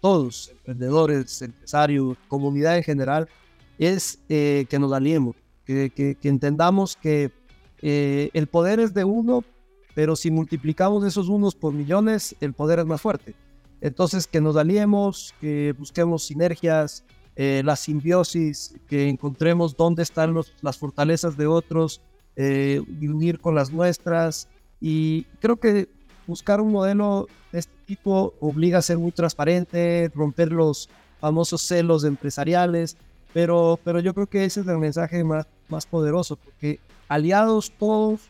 todos, 0.00 0.50
emprendedores, 0.50 1.42
empresarios, 1.42 2.16
comunidad 2.28 2.76
en 2.76 2.84
general, 2.84 3.28
es 3.78 4.18
eh, 4.28 4.66
que 4.68 4.78
nos 4.78 4.92
aliemos, 4.92 5.36
que, 5.64 6.16
entendamos 6.22 6.96
que 6.96 7.30
eh, 7.82 8.30
el 8.32 8.46
poder 8.46 8.80
es 8.80 8.94
de 8.94 9.04
uno, 9.04 9.44
pero 9.94 10.16
si 10.16 10.30
multiplicamos 10.30 11.04
esos 11.04 11.28
unos 11.28 11.54
por 11.54 11.72
millones, 11.72 12.36
el 12.40 12.52
poder 12.52 12.80
es 12.80 12.86
más 12.86 13.00
fuerte. 13.00 13.34
Entonces, 13.80 14.26
que 14.26 14.40
nos 14.40 14.56
aliemos, 14.56 15.34
que 15.40 15.74
busquemos 15.78 16.24
sinergias, 16.24 17.04
eh, 17.36 17.62
la 17.64 17.76
simbiosis, 17.76 18.74
que 18.88 19.08
encontremos 19.08 19.76
dónde 19.76 20.02
están 20.02 20.34
las 20.60 20.76
fortalezas 20.76 21.36
de 21.36 21.46
otros 21.46 22.00
eh, 22.40 22.80
unir 23.02 23.40
con 23.40 23.56
las 23.56 23.72
nuestras. 23.72 24.48
Y 24.80 25.24
creo 25.40 25.56
que 25.56 25.88
buscar 26.26 26.60
un 26.60 26.70
modelo 26.70 27.26
de 27.50 27.58
este 27.58 27.72
tipo 27.84 28.32
obliga 28.38 28.78
a 28.78 28.82
ser 28.82 28.96
muy 28.96 29.10
transparente, 29.10 30.10
romper 30.14 30.52
los 30.52 30.88
famosos 31.20 31.62
celos 31.62 32.04
empresariales, 32.04 32.96
pero, 33.34 33.80
pero 33.82 33.98
yo 33.98 34.14
creo 34.14 34.28
que 34.28 34.44
ese 34.44 34.60
es 34.60 34.68
el 34.68 34.78
mensaje 34.78 35.24
más, 35.24 35.46
más 35.68 35.84
poderoso, 35.84 36.36
porque 36.36 36.78
aliados 37.08 37.72
todos 37.76 38.20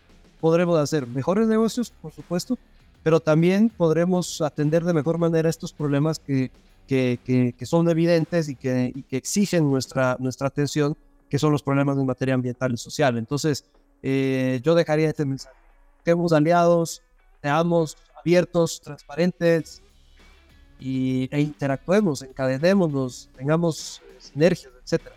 podremos 0.40 0.78
hacer 0.78 1.06
mejores 1.06 1.46
negocios, 1.46 1.92
por 2.00 2.12
supuesto, 2.12 2.58
pero 3.02 3.20
también 3.20 3.68
podremos 3.68 4.40
atender 4.40 4.84
de 4.84 4.94
mejor 4.94 5.18
manera 5.18 5.50
estos 5.50 5.74
problemas 5.74 6.18
que, 6.18 6.50
que, 6.86 7.18
que, 7.56 7.66
son 7.66 7.90
evidentes 7.90 8.48
y 8.48 8.54
que, 8.54 9.04
que, 9.10 9.18
exigen 9.18 9.70
nuestra, 9.70 10.16
nuestra 10.18 10.48
atención, 10.48 10.96
que 11.28 11.38
son 11.38 11.52
los 11.52 11.62
problemas 11.62 11.98
en 11.98 12.06
materia 12.06 12.34
ambiental 12.34 12.72
y 12.72 12.78
social. 12.78 13.18
Entonces, 13.18 13.66
eh, 14.02 14.60
yo 14.62 14.74
dejaría 14.74 15.08
este 15.08 15.24
mensaje. 15.24 15.56
Quedemos 16.04 16.32
aliados, 16.32 17.02
seamos 17.42 17.96
abiertos, 18.18 18.80
transparentes 18.80 19.82
y, 20.80 21.28
e 21.32 21.40
interactuemos, 21.40 22.22
encadenémonos, 22.22 23.30
tengamos 23.36 24.02
sinergias, 24.18 24.72
etcétera. 24.82 25.14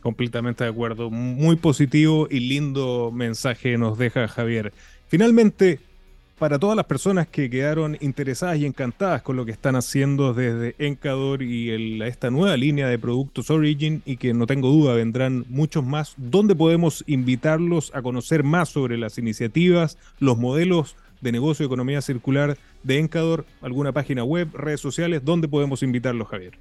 Completamente 0.00 0.64
de 0.64 0.70
acuerdo. 0.70 1.10
Muy 1.10 1.56
positivo 1.56 2.28
y 2.30 2.40
lindo 2.40 3.10
mensaje 3.12 3.76
nos 3.76 3.98
deja 3.98 4.28
Javier. 4.28 4.72
Finalmente, 5.08 5.80
para 6.38 6.58
todas 6.58 6.76
las 6.76 6.86
personas 6.86 7.26
que 7.28 7.48
quedaron 7.48 7.96
interesadas 8.00 8.58
y 8.58 8.66
encantadas 8.66 9.22
con 9.22 9.36
lo 9.36 9.44
que 9.44 9.52
están 9.52 9.76
haciendo 9.76 10.34
desde 10.34 10.74
Encador 10.78 11.42
y 11.42 12.02
esta 12.02 12.30
nueva 12.30 12.56
línea 12.56 12.88
de 12.88 12.98
productos 12.98 13.50
Origin 13.50 14.02
y 14.04 14.18
que 14.18 14.34
no 14.34 14.46
tengo 14.46 14.68
duda 14.68 14.94
vendrán 14.94 15.46
muchos 15.48 15.84
más, 15.84 16.14
¿dónde 16.16 16.54
podemos 16.54 17.04
invitarlos 17.06 17.90
a 17.94 18.02
conocer 18.02 18.42
más 18.42 18.68
sobre 18.68 18.98
las 18.98 19.18
iniciativas, 19.18 19.98
los 20.18 20.36
modelos 20.36 20.96
de 21.20 21.32
negocio 21.32 21.64
de 21.64 21.68
economía 21.68 22.02
circular 22.02 22.58
de 22.82 22.98
Encador? 22.98 23.46
¿Alguna 23.62 23.92
página 23.92 24.22
web, 24.22 24.48
redes 24.54 24.80
sociales? 24.80 25.22
¿Dónde 25.24 25.48
podemos 25.48 25.82
invitarlos, 25.82 26.28
Javier? 26.28 26.58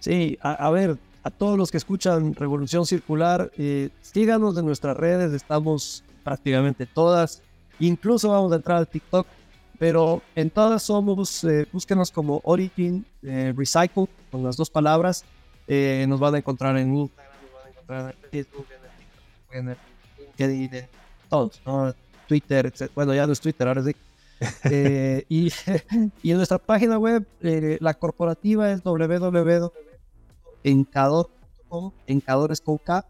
Sí, 0.00 0.36
a 0.42 0.68
ver, 0.70 0.98
a 1.22 1.30
todos 1.30 1.56
los 1.56 1.70
que 1.70 1.76
escuchan 1.76 2.34
Revolución 2.34 2.84
Circular, 2.84 3.50
eh, 3.56 3.90
síganos 4.00 4.58
en 4.58 4.66
nuestras 4.66 4.96
redes, 4.96 5.32
estamos 5.32 6.02
prácticamente 6.24 6.86
todas, 6.86 7.42
incluso 7.78 8.30
vamos 8.30 8.52
a 8.52 8.56
entrar 8.56 8.78
al 8.78 8.88
TikTok, 8.88 9.26
pero 9.78 10.22
en 10.34 10.50
todas 10.50 10.82
somos, 10.82 11.44
eh, 11.44 11.66
búsquenos 11.72 12.10
como 12.10 12.40
Origin 12.44 13.04
eh, 13.22 13.52
Recycle, 13.56 14.08
con 14.30 14.42
las 14.44 14.56
dos 14.56 14.70
palabras, 14.70 15.24
eh, 15.66 16.04
nos 16.08 16.20
van 16.20 16.34
a 16.34 16.38
encontrar 16.38 16.76
en 16.78 16.94
Instagram, 16.94 17.34
nos 17.42 17.52
van 17.52 17.66
a 17.66 17.70
encontrar 17.70 18.14
en 18.22 18.30
Facebook, 18.30 18.66
en 18.70 18.84
el 18.84 18.90
TikTok, 18.98 19.54
en 19.54 19.68
el 19.68 19.76
LinkedIn, 20.18 20.74
en 20.74 20.88
todos, 21.28 21.60
¿no? 21.66 21.94
Twitter, 22.28 22.66
etc. 22.66 22.90
Bueno, 22.94 23.14
ya 23.14 23.26
no 23.26 23.32
es 23.32 23.40
Twitter, 23.40 23.66
ahora 23.66 23.82
sí. 23.82 23.94
y, 25.28 25.46
y, 26.22 26.30
en 26.30 26.36
nuestra 26.36 26.58
página 26.58 26.98
web, 26.98 27.26
la 27.40 27.94
corporativa 27.94 28.70
es 28.70 28.82
www 28.82 29.70
encador.com, 30.64 31.92
encadores 32.06 32.60
con 32.60 32.78
K, 32.78 33.04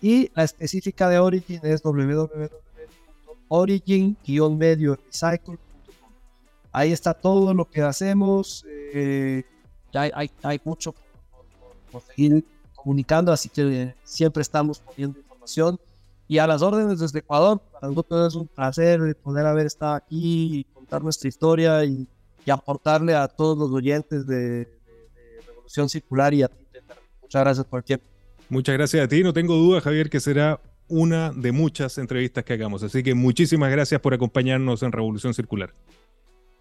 y 0.00 0.30
la 0.34 0.44
específica 0.44 1.08
de 1.08 1.18
Origin 1.18 1.60
es 1.62 1.82
www.origin-medio-recycle.com. 3.48 5.58
Ahí 6.72 6.92
está 6.92 7.14
todo 7.14 7.54
lo 7.54 7.64
que 7.64 7.80
hacemos. 7.82 8.64
Eh, 8.92 9.44
ya 9.92 10.02
hay, 10.02 10.30
hay, 10.42 10.60
mucho 10.64 10.94
por, 11.90 12.02
seguir 12.02 12.44
comunicando, 12.74 13.32
así 13.32 13.48
que 13.48 13.94
siempre 14.02 14.42
estamos 14.42 14.80
poniendo 14.80 15.18
información. 15.18 15.80
Y 16.26 16.38
a 16.38 16.46
las 16.46 16.62
órdenes 16.62 16.98
desde 16.98 17.18
Ecuador, 17.20 17.60
para 17.72 17.88
nosotros 17.88 18.28
es 18.28 18.34
un 18.34 18.48
placer 18.48 19.16
poder 19.22 19.46
haber 19.46 19.66
estado 19.66 19.94
aquí 19.94 20.60
y 20.60 20.64
contar 20.64 21.02
nuestra 21.02 21.28
historia 21.28 21.84
y, 21.84 22.08
aportarle 22.46 23.14
a 23.14 23.26
todos 23.26 23.56
los 23.56 23.70
oyentes 23.70 24.26
de, 24.26 24.66
de 24.66 25.40
Revolución 25.46 25.88
Circular 25.88 26.34
y 26.34 26.42
a 26.42 26.48
ti 26.48 26.56
Muchas 27.22 27.42
gracias 27.42 27.66
por 27.66 27.78
el 27.78 27.84
tiempo. 27.84 28.04
Muchas 28.50 28.74
gracias 28.74 29.04
a 29.04 29.08
ti. 29.08 29.22
No 29.22 29.32
tengo 29.32 29.56
duda, 29.56 29.80
Javier, 29.80 30.10
que 30.10 30.20
será 30.20 30.60
una 30.88 31.32
de 31.32 31.52
muchas 31.52 31.98
entrevistas 31.98 32.44
que 32.44 32.52
hagamos. 32.52 32.82
Así 32.82 33.02
que 33.02 33.14
muchísimas 33.14 33.70
gracias 33.70 34.00
por 34.00 34.14
acompañarnos 34.14 34.82
en 34.82 34.92
Revolución 34.92 35.34
Circular. 35.34 35.72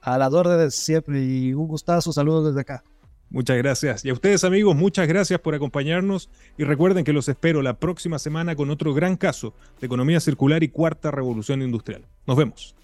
A 0.02 0.18
la 0.18 0.30
de 0.30 0.72
siempre 0.72 1.24
y 1.24 1.54
un 1.54 1.68
gustazo. 1.68 2.12
Saludos 2.12 2.48
desde 2.48 2.62
acá. 2.62 2.84
Muchas 3.30 3.58
gracias. 3.58 4.06
Y 4.06 4.10
a 4.10 4.14
ustedes 4.14 4.44
amigos, 4.44 4.76
muchas 4.76 5.08
gracias 5.08 5.40
por 5.40 5.56
acompañarnos 5.56 6.30
y 6.58 6.66
recuerden 6.66 7.04
que 7.04 7.14
los 7.14 7.28
espero 7.30 7.64
la 7.64 7.80
próxima 7.80 8.20
semana 8.20 8.56
con 8.56 8.70
otro 8.70 8.94
gran 8.94 9.16
caso 9.16 9.56
de 9.80 9.88
economía 9.88 10.20
circular 10.20 10.62
y 10.62 10.70
cuarta 10.70 11.10
revolución 11.10 11.64
industrial. 11.64 12.06
Nos 12.28 12.38
vemos. 12.38 12.76